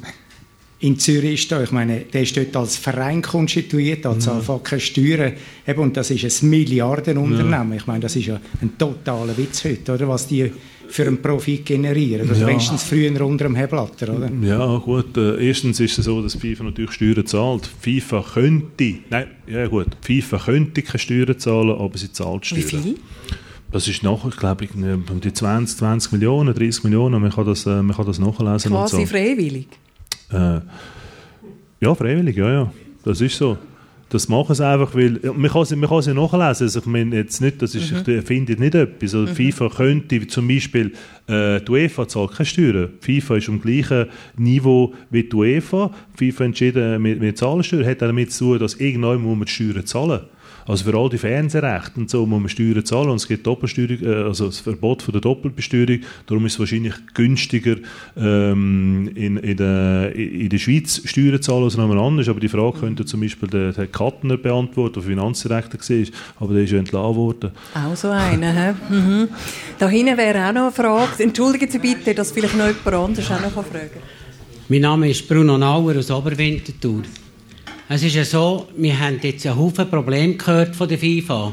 [0.82, 4.34] in Zürich ist da, ich meine, der ist dort als Verein konstituiert, als ja.
[4.36, 5.32] einfach keine Steuern,
[5.66, 7.70] eben, und das ist ein Milliardenunternehmen.
[7.70, 7.76] Ja.
[7.76, 10.50] Ich meine, das ist ja ein totaler Witz heute, oder, was die
[10.88, 12.28] für einen Profit generieren.
[12.28, 12.48] Also ja.
[12.48, 14.28] wenigstens früher unter dem Heblatter, oder?
[14.42, 15.16] Ja, gut.
[15.16, 17.70] Äh, erstens ist es so, dass FIFA natürlich Steuern zahlt.
[17.80, 22.62] FIFA könnte, nein, ja gut, FIFA könnte keine Steuern zahlen, aber sie zahlt Steuern.
[22.62, 22.94] Wie viel?
[23.70, 27.22] Das ist nachher, glaube ich, um die 20, 20 Millionen, 30 Millionen.
[27.22, 28.72] Man kann das, äh, man kann das nachlesen.
[28.72, 29.06] Quasi so.
[29.06, 29.68] freiwillig?
[30.32, 30.60] Äh,
[31.80, 32.72] ja, freiwillig, ja, ja.
[33.04, 33.58] Das ist so.
[34.08, 36.64] Das machen sie einfach, weil man kann sie, man kann sie nachlesen.
[36.64, 38.18] Also ich meine jetzt nicht, das ist, mhm.
[38.18, 39.14] ich finde nicht etwas.
[39.14, 39.34] Also mhm.
[39.34, 40.92] FIFA könnte zum Beispiel,
[41.26, 42.90] äh, die UEFA zahlt keine Steuern.
[43.00, 44.06] FIFA ist am gleichen
[44.36, 45.90] Niveau wie die UEFA.
[46.14, 47.86] FIFA entschieden, wir, wir zahlen Steuern.
[47.86, 50.41] Hat damit zu tun, dass irgendwann muss man die Steuern zahlen muss.
[50.66, 54.02] Also für all die Fernsehrechte und so muss man Steuern zahlen und es gibt Doppelsteuerung,
[54.02, 56.00] äh, also das Verbot von der Doppelbesteuerung.
[56.26, 57.76] Darum ist es wahrscheinlich günstiger
[58.16, 62.28] ähm, in, in, der, in der Schweiz Steuern zu zahlen als nochmal anders.
[62.28, 66.06] Aber die Frage könnte zum Beispiel der, der Kattner beantworten, der Finanzdirektor war,
[66.40, 67.50] aber der ist ja entlassen worden.
[67.74, 68.74] Auch so einer, hä?
[68.90, 69.28] Mhm.
[69.78, 71.22] Da hinten wäre auch noch eine Frage.
[71.22, 74.02] Entschuldigen Sie bitte, dass vielleicht noch jemand anderes auch noch fragen kann.
[74.68, 77.02] Mein Name ist Bruno Nauer aus Oberwinterthur.
[77.94, 81.52] Es ist ja so, wir haben jetzt einen Haufen Probleme gehört von der FIFA.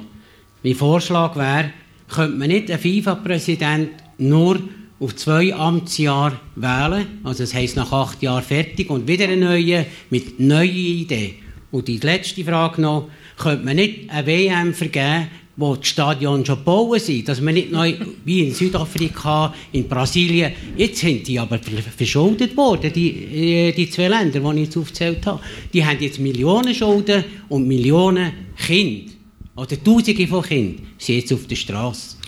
[0.63, 1.71] Mein Vorschlag wäre,
[2.07, 4.57] könnte man nicht einen FIFA-Präsident nur
[5.01, 9.85] auf zwei Amtsjahre wählen, also das heisst nach acht Jahren fertig und wieder einen neuen
[10.11, 11.35] mit neuen Ideen.
[11.71, 15.27] Und die letzte Frage noch, könnte man nicht eine WM vergeben,
[15.59, 17.93] wo die Stadion schon gebaut sind, dass man nicht neu,
[18.25, 24.07] wie in Südafrika, in Brasilien, jetzt sind die aber verschuldet worden, die, äh, die zwei
[24.07, 25.41] Länder, die ich jetzt aufgezählt habe.
[25.73, 29.11] Die haben jetzt Millionen Schulden und Millionen Kinder,
[29.57, 32.18] oder Tausende von Kindern, sind jetzt auf der Straße.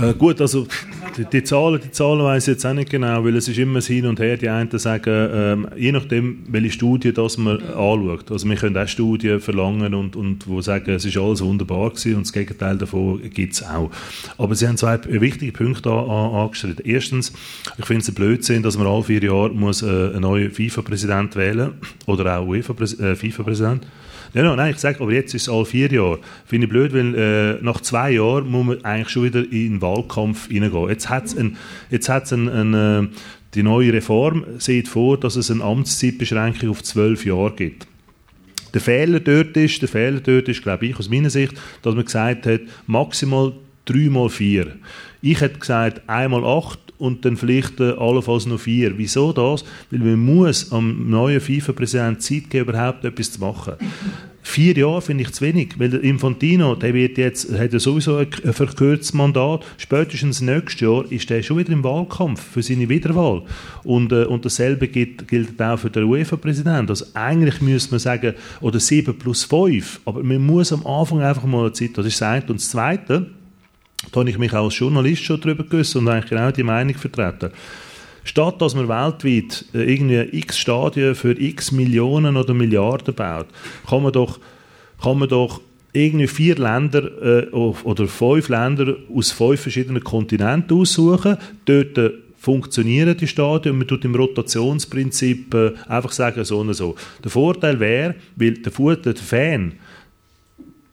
[0.00, 0.66] Äh, gut, also
[1.16, 3.76] die, die, Zahlen, die Zahlen weiß ich jetzt auch nicht genau, weil es ist immer
[3.76, 4.36] das Hin und Her.
[4.36, 8.30] Die einen sagen, ähm, je nachdem, welche Studie das man anschaut.
[8.30, 12.16] Also wir können auch Studien verlangen und, und wo sagen, es ist alles wunderbar gewesen
[12.16, 13.90] und das Gegenteil davon gibt es auch.
[14.38, 16.82] Aber Sie haben zwei wichtige Punkte an, an, angestellt.
[16.84, 17.32] Erstens,
[17.78, 21.36] ich finde es ein Blödsinn, dass man alle vier Jahre muss, äh, einen neuen FIFA-Präsident
[21.36, 21.74] wählen
[22.06, 23.84] oder auch UEFA-FIFA-Präsident.
[23.84, 24.05] Äh, ja,
[24.42, 26.18] nein, ich sage, aber jetzt ist es alle vier Jahre.
[26.44, 29.82] Finde ich blöd, weil äh, nach zwei Jahren muss man eigentlich schon wieder in den
[29.82, 30.88] Wahlkampf hineingehen.
[30.88, 31.56] Jetzt hat es ein,
[31.90, 33.08] ein, ein, äh,
[33.54, 37.86] die neue Reform sieht vor, dass es eine Amtszeitbeschränkung auf zwölf Jahre gibt.
[38.74, 42.04] Der Fehler dort ist, der Fehler dort ist, glaube ich, aus meiner Sicht, dass man
[42.04, 43.54] gesagt hat, maximal
[43.86, 44.76] drei mal vier.
[45.22, 48.96] Ich hätte gesagt, einmal acht und dann vielleicht äh, allenfalls noch vier.
[48.96, 49.64] Wieso das?
[49.90, 53.74] Weil man muss am neuen FIFA-Präsident Zeit geben, überhaupt etwas zu machen.
[54.48, 58.18] Vier Jahre finde ich zu wenig, weil der Infantino, der wird jetzt, hat ja sowieso
[58.18, 59.66] ein verkürztes Mandat.
[59.76, 63.42] Spätestens nächstes Jahr ist er schon wieder im Wahlkampf für seine Wiederwahl.
[63.82, 66.88] Und, äh, und dasselbe gilt, gilt auch für den UEFA-Präsident.
[66.88, 70.02] Also eigentlich müsste man sagen, oder 7 plus 5.
[70.04, 72.42] Aber man muss am Anfang einfach mal Zeit, das ist das eine.
[72.42, 73.26] Und das Zweite,
[74.12, 77.50] da habe ich mich als Journalist schon darüber gewusst und eigentlich genau die Meinung vertreten.
[78.24, 83.46] Statt dass man weltweit äh, irgendwie x Stadien für x Millionen oder Milliarden baut,
[83.88, 84.40] kann man doch,
[85.02, 85.60] kann man doch
[85.92, 93.16] irgendwie vier Länder äh, oder fünf Länder aus fünf verschiedenen Kontinenten aussuchen, dort äh, funktionieren
[93.16, 96.94] die Stadien und man tut im Rotationsprinzip äh, einfach sagen, so und so.
[97.24, 99.72] Der Vorteil wäre, weil der, der Fan,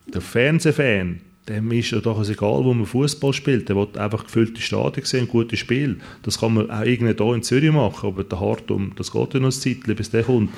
[0.07, 1.19] der Fernsehfan,
[1.49, 3.67] dem ist ja doch egal, wo man Fußball spielt.
[3.69, 5.97] Der will einfach gefüllte Stadien sehen, gutes Spiel.
[6.21, 9.39] Das kann man auch irgendwie hier in Zürich machen, aber der Hartum, das geht ja
[9.39, 10.51] noch ein Zeitchen, bis der kommt.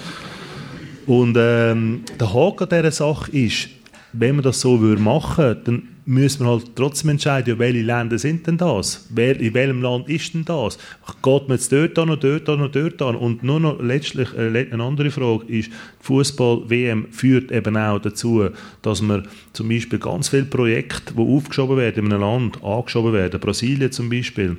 [1.07, 3.69] Und ähm, der Haken dieser Sache ist,
[4.17, 8.45] wenn man das so machen würde, dann müssen wir halt trotzdem entscheiden, welche Länder sind
[8.45, 9.07] denn das?
[9.09, 10.77] Wer, in welchem Land ist denn das?
[11.23, 13.15] Geht man jetzt dort an, dort an, dort an?
[13.15, 18.49] Und nur noch letztlich äh, eine andere Frage ist, die Fußball-WM führt eben auch dazu,
[18.83, 23.39] dass man zum Beispiel ganz viele Projekte, die aufgeschoben werden in einem Land, angeschoben werden,
[23.39, 24.57] Brasilien zum Beispiel,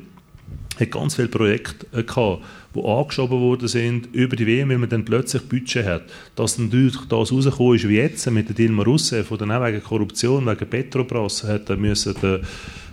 [0.80, 2.42] hat ganz viele Projekte äh, gehabt,
[2.76, 6.02] die angeschoben worden sind über die WM, weil man dann plötzlich Budget hat.
[6.34, 9.82] Dass natürlich das rausgekommen ist wie jetzt mit der Dilma Rousseff, die dann auch wegen
[9.82, 12.40] Korruption, wegen Petrobras hat müssen äh,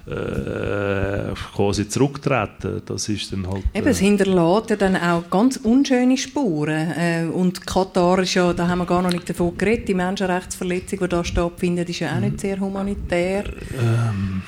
[0.05, 2.81] äh, quasi zurücktreten.
[2.86, 3.63] Das ist dann halt...
[3.73, 6.91] Eben, es äh, hinterlässt ja dann auch ganz unschöne Spuren.
[6.91, 10.99] Äh, und Katar ist ja, da haben wir gar noch nicht davon geredet, die Menschenrechtsverletzung,
[10.99, 13.45] die da stattfindet, ist ja auch nicht sehr humanitär.
[13.79, 14.41] Ähm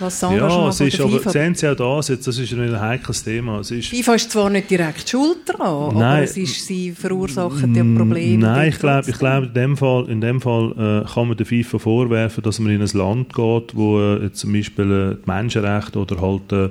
[0.00, 3.22] was das ja, es ist, aber sehen Sie auch das, jetzt, das ist ein heikles
[3.24, 3.60] Thema.
[3.60, 7.74] Es ist, FIFA ist zwar nicht direkt schuld daran, nein, aber es ist, sie verursachen
[7.74, 8.42] ja Probleme.
[8.42, 11.46] Nein, ich glaube, ich glaub, in dem Fall, in dem Fall äh, kann man der
[11.46, 15.98] FIFA vorwerfen, dass man in ein Land geht, wo äh, zum Beispiel äh, die Menschenrechte
[15.98, 16.68] oder halt äh,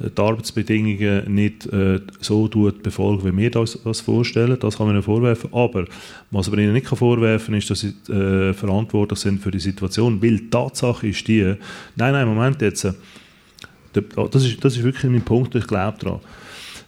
[0.00, 4.56] die Arbeitsbedingungen nicht äh, so tut befolgen, wie wir das, das vorstellen.
[4.60, 5.50] Das kann man ihnen vorwerfen.
[5.52, 5.84] Aber
[6.30, 9.60] was man ihnen nicht kann vorwerfen kann, ist, dass sie äh, verantwortlich sind für die
[9.60, 11.54] Situation, weil die Tatsache ist die,
[11.96, 16.20] nein, nein, Moment, jetzt, das ist, das ist wirklich mein Punkt, ich glaube daran.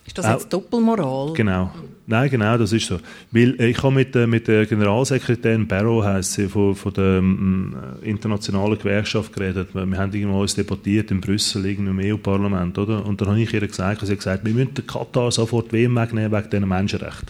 [0.06, 1.34] Ist das jetzt Doppelmoral?
[1.34, 1.70] Genau.
[2.06, 2.98] Nein, genau, das ist so.
[3.30, 7.18] Weil äh, ich habe mit, äh, mit der Generalsekretärin Barrow heisst sie, von, von der
[7.18, 9.74] ähm, internationalen Gewerkschaft geredet.
[9.74, 13.04] Wir haben irgendwo uns debattiert in Brüssel, im EU-Parlament, oder?
[13.04, 15.94] Und dann habe ich ihr gesagt, sie hat gesagt, wir müssen den Katar sofort WM
[15.96, 17.28] wegnehmen wegen diesen Menschenrechten.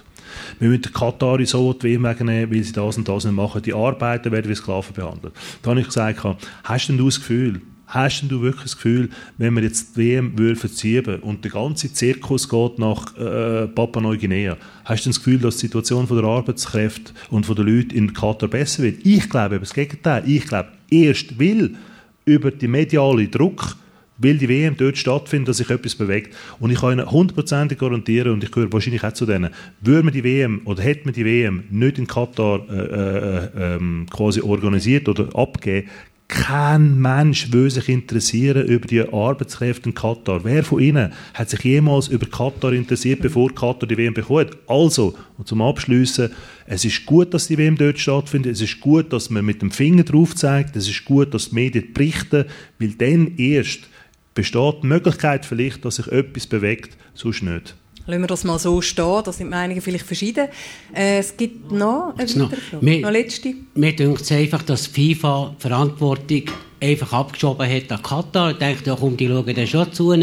[0.60, 3.62] Wir müssen den Katari so die WM wegnehmen, weil sie das und das nicht machen.
[3.62, 5.34] Die Arbeiter werden wie Sklaven behandelt.
[5.62, 6.24] Da habe ich gesagt,
[6.62, 9.08] hast denn du das Gefühl, Hast du wirklich das Gefühl,
[9.38, 15.06] wenn wir jetzt die WM verschieben und der ganze Zirkus geht nach äh, Papua-Neuguinea, hast
[15.06, 19.06] du das Gefühl, dass die Situation der Arbeitskräfte und der Leute in Katar besser wird?
[19.06, 20.22] Ich glaube eben das Gegenteil.
[20.26, 21.76] Ich glaube, erst will
[22.26, 23.76] über die mediale Druck
[24.18, 26.34] weil die WM dort stattfindet, dass sich etwas bewegt.
[26.58, 30.12] Und ich kann Ihnen hundertprozentig garantieren, und ich gehöre wahrscheinlich auch zu denen, würde man
[30.12, 35.08] die WM oder hätte man die WM nicht in Katar äh, äh, äh, quasi organisiert
[35.08, 35.88] oder abgegeben,
[36.28, 40.44] kein Mensch will sich interessieren über die Arbeitskräfte in Katar.
[40.44, 44.56] Wer von Ihnen hat sich jemals über Katar interessiert, bevor Katar die WM bekommt?
[44.66, 46.30] Also, und zum Abschließen,
[46.66, 48.52] es ist gut, dass die WM dort stattfindet.
[48.52, 50.76] Es ist gut, dass man mit dem Finger drauf zeigt.
[50.76, 52.44] Es ist gut, dass die Medien berichten,
[52.78, 53.88] weil dann erst
[54.34, 57.74] besteht die Möglichkeit vielleicht, dass sich etwas bewegt, sonst nicht.
[58.08, 60.48] Lassen wir das mal so stehen, da sind die Meinungen vielleicht verschieden.
[60.94, 62.56] Äh, es gibt noch eine Frage.
[62.80, 63.52] Mir, noch letzte.
[63.74, 66.44] Mir denkt es einfach, dass FIFA Verantwortung
[66.80, 68.52] einfach abgeschoben hat an Katar.
[68.52, 70.14] Ich denke, da kommt die schauen dann schon zu.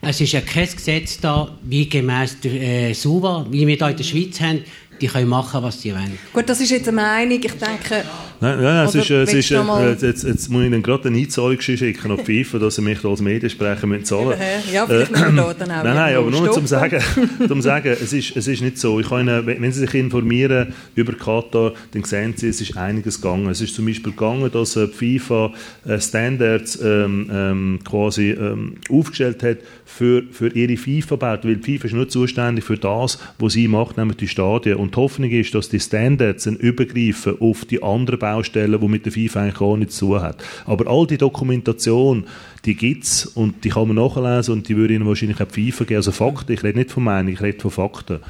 [0.00, 3.96] Es ist ja kein Gesetz da, wie gemäß der äh, SUVA, wie wir hier in
[3.98, 4.64] der Schweiz haben,
[5.00, 6.18] die können machen, was sie wollen.
[6.32, 7.40] Gut, das ist jetzt eine Meinung.
[7.42, 8.04] Ich denke...
[8.42, 11.60] Nein, nein es ist, es ist, äh, jetzt, jetzt muss ich Ihnen gerade eine Einzahlung
[11.60, 14.38] schicken auf FIFA, dass Sie mich als Mediensprecher müssen zahlen
[14.72, 17.02] Ja, vielleicht müssen wir da dann auch Nein, nein, aber nur zum Sagen,
[17.46, 18.98] zum sagen es, ist, es ist nicht so.
[18.98, 23.20] Ich kann Ihnen, wenn Sie sich informieren über Katar, dann sehen Sie, es ist einiges
[23.20, 23.48] gegangen.
[23.48, 25.52] Es ist zum Beispiel gegangen, dass äh, FIFA
[25.84, 31.94] äh, Standards ähm, ähm, quasi ähm, aufgestellt hat für, für ihre FIFA-Bauten, weil FIFA ist
[31.94, 34.76] nur zuständig für das, was sie macht, nämlich die Stadien.
[34.76, 39.04] Und die Hoffnung ist, dass die Standards dann übergreifen auf die anderen Baustellen, die mit
[39.06, 40.38] der FIFA eigentlich gar nichts zu tun haben.
[40.66, 42.24] Aber all die Dokumentation,
[42.64, 45.72] die gibt es und die kann man nachlesen und die würde Ihnen wahrscheinlich auch die
[45.72, 45.96] FIFA geben.
[45.96, 48.20] Also Fakten, ich rede nicht von Meinung, ich rede von Fakten.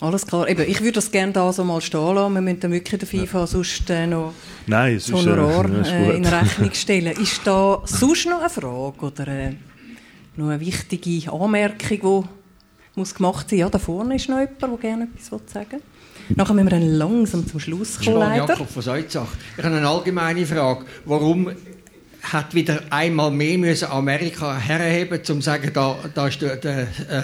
[0.00, 0.48] Alles klar.
[0.48, 2.34] Eben, ich würde das gerne da so mal stehen lassen.
[2.34, 3.46] Wir müssen dann wirklich der FIFA ja.
[3.46, 4.32] sonst äh, noch
[4.66, 7.12] Nein, es ist, äh, äh, in Rechnung stellen.
[7.20, 9.54] Ist da sonst noch eine Frage oder äh,
[10.36, 12.28] noch eine wichtige Anmerkung, die
[12.98, 13.60] muss gemacht sein.
[13.60, 15.80] Ja, da vorne ist noch jemand, der gerne etwas sagen will.
[16.36, 18.48] Nachher müssen wir dann langsam zum Schluss kommen, leider.
[18.48, 19.28] Jakob von Seutzach.
[19.56, 20.84] Ich habe eine allgemeine Frage.
[21.06, 21.50] Warum
[22.22, 26.82] hat wieder einmal mehr müssen Amerika herheben, um zu sagen, da, da ist der, der,
[26.82, 27.22] äh,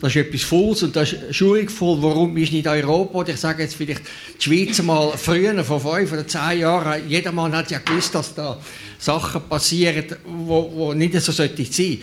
[0.00, 1.98] das ist etwas Falls und das ist schuldigvoll.
[2.00, 3.18] Warum ist nicht Europa?
[3.18, 4.02] Oder ich sage jetzt vielleicht
[4.38, 8.34] die Schweiz mal früher, vor fünf oder zehn Jahren, jeder Mann hat ja gewusst, dass
[8.34, 8.58] da
[8.98, 11.98] Sachen passieren, wo, wo nicht so sollte sein.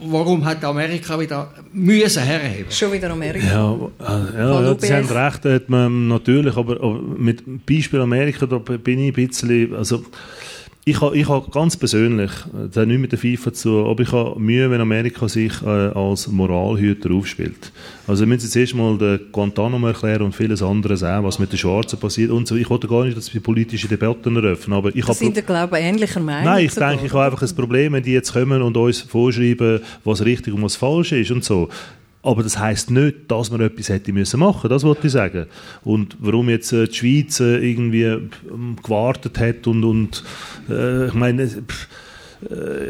[0.00, 2.70] Warum hat Amerika wieder müssen herheben?
[2.70, 3.46] Schon wieder Amerika.
[3.46, 8.46] Ja, äh, ja, ja Sie haben recht, hat man natürlich, aber, aber mit Beispiel Amerika,
[8.46, 10.04] da bin ich ein bisschen, also
[10.84, 14.12] ich habe, ich habe ganz persönlich, das hat nichts mit der FIFA zu aber ich
[14.12, 17.72] habe Mühe, wenn Amerika sich äh, als Moralhüter aufspielt.
[18.06, 21.58] Also wir müssen jetzt erstmal den Guantanamo erklären und vieles anderes auch, was mit den
[21.58, 22.56] Schwarzen passiert und so.
[22.56, 25.14] Ich wollte gar nicht, dass wir politische Debatten eröffnen, aber ich habe...
[25.14, 26.44] sind, glaube ich, ähnlicher Meinung.
[26.44, 29.80] Nein, ich denke, ich habe einfach ein Problem, wenn die jetzt kommen und uns vorschreiben,
[30.04, 31.68] was richtig und was falsch ist und so.
[32.28, 34.68] Aber das heißt nicht, dass man etwas hätte müssen machen.
[34.68, 35.46] Das wollte ich sagen.
[35.82, 40.22] Und warum jetzt äh, die Schweiz äh, irgendwie ähm, gewartet hat und, und
[40.68, 41.88] äh, ich meine, pff,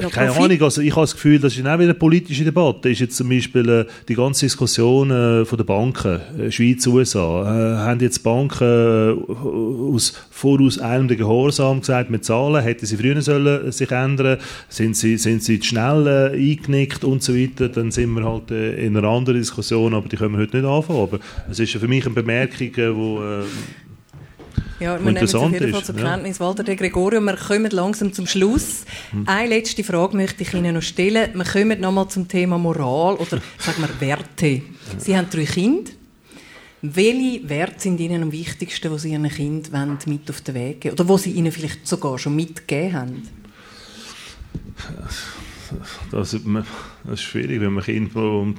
[0.02, 2.90] ja, keine Ahnung, also ich habe das Gefühl, das ist auch wieder eine politische Debatte.
[2.90, 7.42] Ist jetzt zum Beispiel äh, die ganze Diskussion äh, von den Banken, äh, Schweiz, USA,
[7.42, 13.20] äh, haben jetzt Banken äh, aus voraus eilendem Gehorsam gesagt, mit Zahlen, hätten sie früher
[13.22, 14.38] sollen sich ändern,
[14.68, 18.50] sind sie, sind sie zu schnell äh, eingenickt und so weiter, dann sind wir halt
[18.50, 21.00] äh, in einer anderen Diskussion, aber die können wir heute nicht anfangen.
[21.00, 21.18] Aber
[21.50, 23.44] es ist für mich eine Bemerkung, äh, wo äh,
[24.80, 26.38] ja, wir nehmen es auf jeden Fall zur Kenntnis.
[26.38, 26.46] Ja.
[26.46, 28.84] Walter de Gregorio, wir kommen langsam zum Schluss.
[29.10, 29.24] Hm.
[29.26, 31.30] Eine letzte Frage möchte ich Ihnen noch stellen.
[31.34, 34.62] Wir kommen noch mal zum Thema Moral oder sagen wir Werte.
[34.98, 35.90] Sie haben drei Kinder.
[36.80, 40.94] Welche Werte sind Ihnen am wichtigsten, die Sie Ihren Kindern mit auf den Weg geben
[40.94, 43.28] Oder wo Sie ihnen vielleicht sogar schon mitgegeben haben?
[46.12, 46.34] Das, das
[47.12, 48.58] ist schwierig, wenn man Kinder und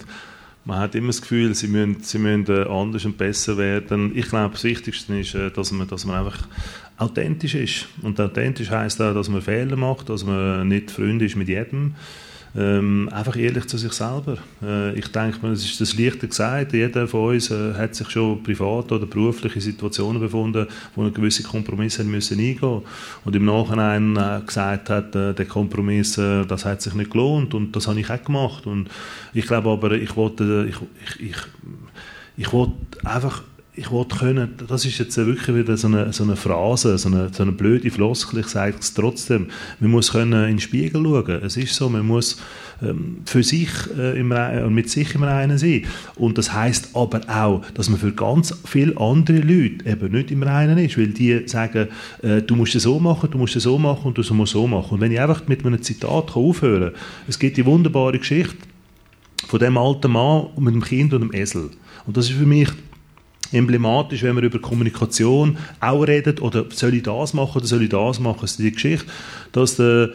[0.70, 4.15] man hat immer das Gefühl, sie müssen, sie müssen äh, anders und besser werden.
[4.15, 6.47] Ich glaube, das Wichtigste ist, äh, dass man, dass man einfach
[6.97, 7.88] authentisch ist.
[8.03, 11.95] Und authentisch heißt auch, dass man Fehler macht, dass man nicht Freund ist mit jedem.
[12.56, 14.38] Ähm, einfach ehrlich zu sich selber.
[14.64, 16.74] Äh, ich denke, es ist das leichter gesagt.
[16.74, 21.12] Jeder von uns äh, hat sich schon privat oder beruflich in Situationen befunden, wo er
[21.12, 22.82] gewisse Kompromisse müssen eingehen
[23.26, 27.54] und im Nachhinein äh, gesagt hat, äh, der Kompromiss, äh, das hat sich nicht gelohnt
[27.54, 28.66] und das habe ich auch gemacht.
[28.66, 28.89] Und
[29.34, 30.76] ich glaube aber, ich wollte, ich,
[31.06, 31.38] ich, ich,
[32.38, 32.74] ich wollte
[33.04, 33.43] einfach
[33.76, 37.30] ich wollte können, das ist jetzt wirklich wieder so eine, so eine Phrase, so eine,
[37.32, 39.47] so eine blöde Floskel, ich sage es trotzdem,
[39.80, 42.41] man muss können in den Spiegel schauen, es ist so, man muss
[42.82, 45.84] ähm, für sich äh, Reinen, mit sich im Reinen sein.
[46.15, 50.43] Und das heißt aber auch, dass man für ganz viele andere Leute eben nicht im
[50.43, 51.88] Reinen ist, weil die sagen,
[52.22, 54.67] äh, du musst es so machen, du musst es so machen und du musst so
[54.67, 54.95] machen.
[54.95, 58.57] Und wenn ich einfach mit einem Zitat aufhören kann, es gibt die wunderbare Geschichte
[59.47, 61.70] von dem alten Mann mit dem Kind und dem Esel.
[62.05, 62.70] Und das ist für mich
[63.52, 67.89] emblematisch, wenn man über Kommunikation auch redet, oder soll ich das machen oder soll ich
[67.89, 69.06] das machen, das ist die Geschichte,
[69.52, 70.10] dass der,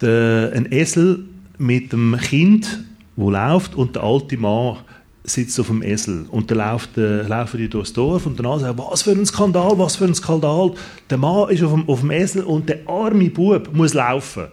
[0.00, 1.24] der, ein Esel
[1.58, 2.80] mit dem Kind,
[3.16, 4.78] wo läuft, und der alte Mann
[5.22, 8.78] sitzt auf dem Esel und dann läuft, äh, laufen die durchs Dorf und dann sagt
[8.78, 10.72] was für ein Skandal, was für ein Skandal.
[11.08, 14.46] Der Mann ist auf dem, auf dem Esel und der arme Bub muss laufen.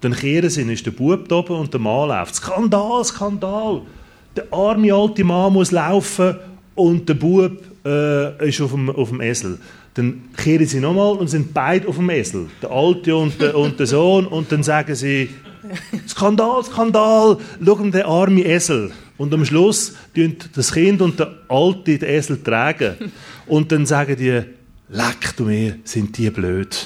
[0.00, 2.34] Dann kehren sie, ist der Bub da oben und der Mann läuft.
[2.34, 3.82] Skandal, Skandal.
[4.36, 6.36] Der arme alte Mann muss laufen
[6.74, 7.52] und der Bub
[7.84, 9.58] äh, ist auf dem, auf dem Esel.
[9.94, 13.78] Dann kehren sie nochmal und sind beide auf dem Esel, der Alte und der, und
[13.78, 15.30] der Sohn, und dann sagen sie,
[16.08, 18.90] Skandal, Skandal, schau den armen Esel.
[19.16, 22.96] Und am Schluss tun das Kind und der Alte den Esel tragen.
[23.46, 24.42] Und dann sagen die,
[24.88, 26.84] leck du mir, sind die blöd.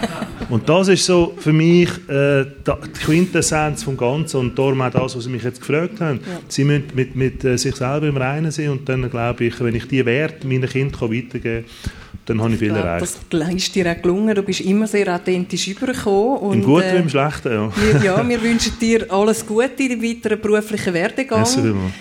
[0.50, 5.16] und das ist so für mich äh, die Quintessenz vom Ganzen und darum auch das,
[5.16, 6.20] was Sie mich jetzt gefragt haben.
[6.20, 6.40] Ja.
[6.48, 9.74] Sie müssen mit, mit äh, sich selber im Reinen sein und dann glaube ich, wenn
[9.74, 11.92] ich die Werte meinen Kindern weitergeben kann,
[12.28, 13.02] dann habe ich viel erreicht.
[13.30, 14.34] Das ist dir auch gelungen.
[14.34, 16.52] Du bist immer sehr authentisch übergekommen.
[16.52, 17.72] Im Guten äh, wie im Schlechten, ja.
[17.74, 21.46] Wir, ja, wir wünschen dir alles Gute in deinem weiteren beruflichen Werdegang.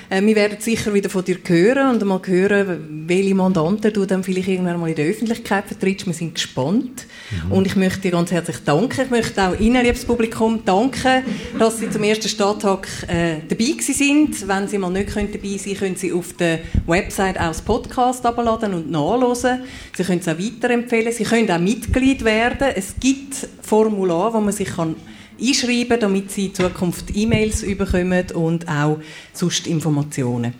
[0.10, 4.24] Äh, wir werden sicher wieder von dir hören und mal hören, welche Mandanten du dann
[4.24, 6.06] vielleicht irgendwann mal in der Öffentlichkeit vertrittst.
[6.06, 7.06] Wir sind gespannt.
[7.46, 7.52] Mhm.
[7.52, 9.02] Und ich möchte dir ganz herzlich danken.
[9.02, 11.24] Ich möchte auch Ihnen, liebes Publikum, danken,
[11.58, 14.48] dass Sie zum ersten Stadttag äh, dabei sind.
[14.48, 18.26] Wenn Sie mal nicht dabei sein können, können Sie auf der Website auch das Podcast
[18.26, 19.62] abladen und nachlesen.
[19.98, 21.12] Sie können es auch weiterempfehlen.
[21.12, 22.68] Sie können auch Mitglied werden.
[22.76, 24.96] Es gibt Formulare, wo man sich kann
[25.42, 29.00] einschreiben kann, damit Sie in Zukunft E-Mails bekommen und auch
[29.34, 30.54] sonst Informationen.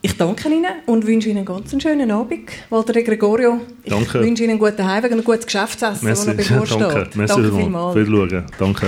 [0.00, 2.48] Ich danke Ihnen und wünsche Ihnen einen ganz schönen Abend.
[2.70, 4.20] Walter de Gregorio, ich danke.
[4.20, 6.80] wünsche Ihnen einen guten Heimweg und ein gutes Geschäftsessen, das noch bevorsteht.
[6.80, 7.94] Danke, Merci danke vielmals.
[7.94, 8.46] Viel schauen.
[8.58, 8.86] Danke.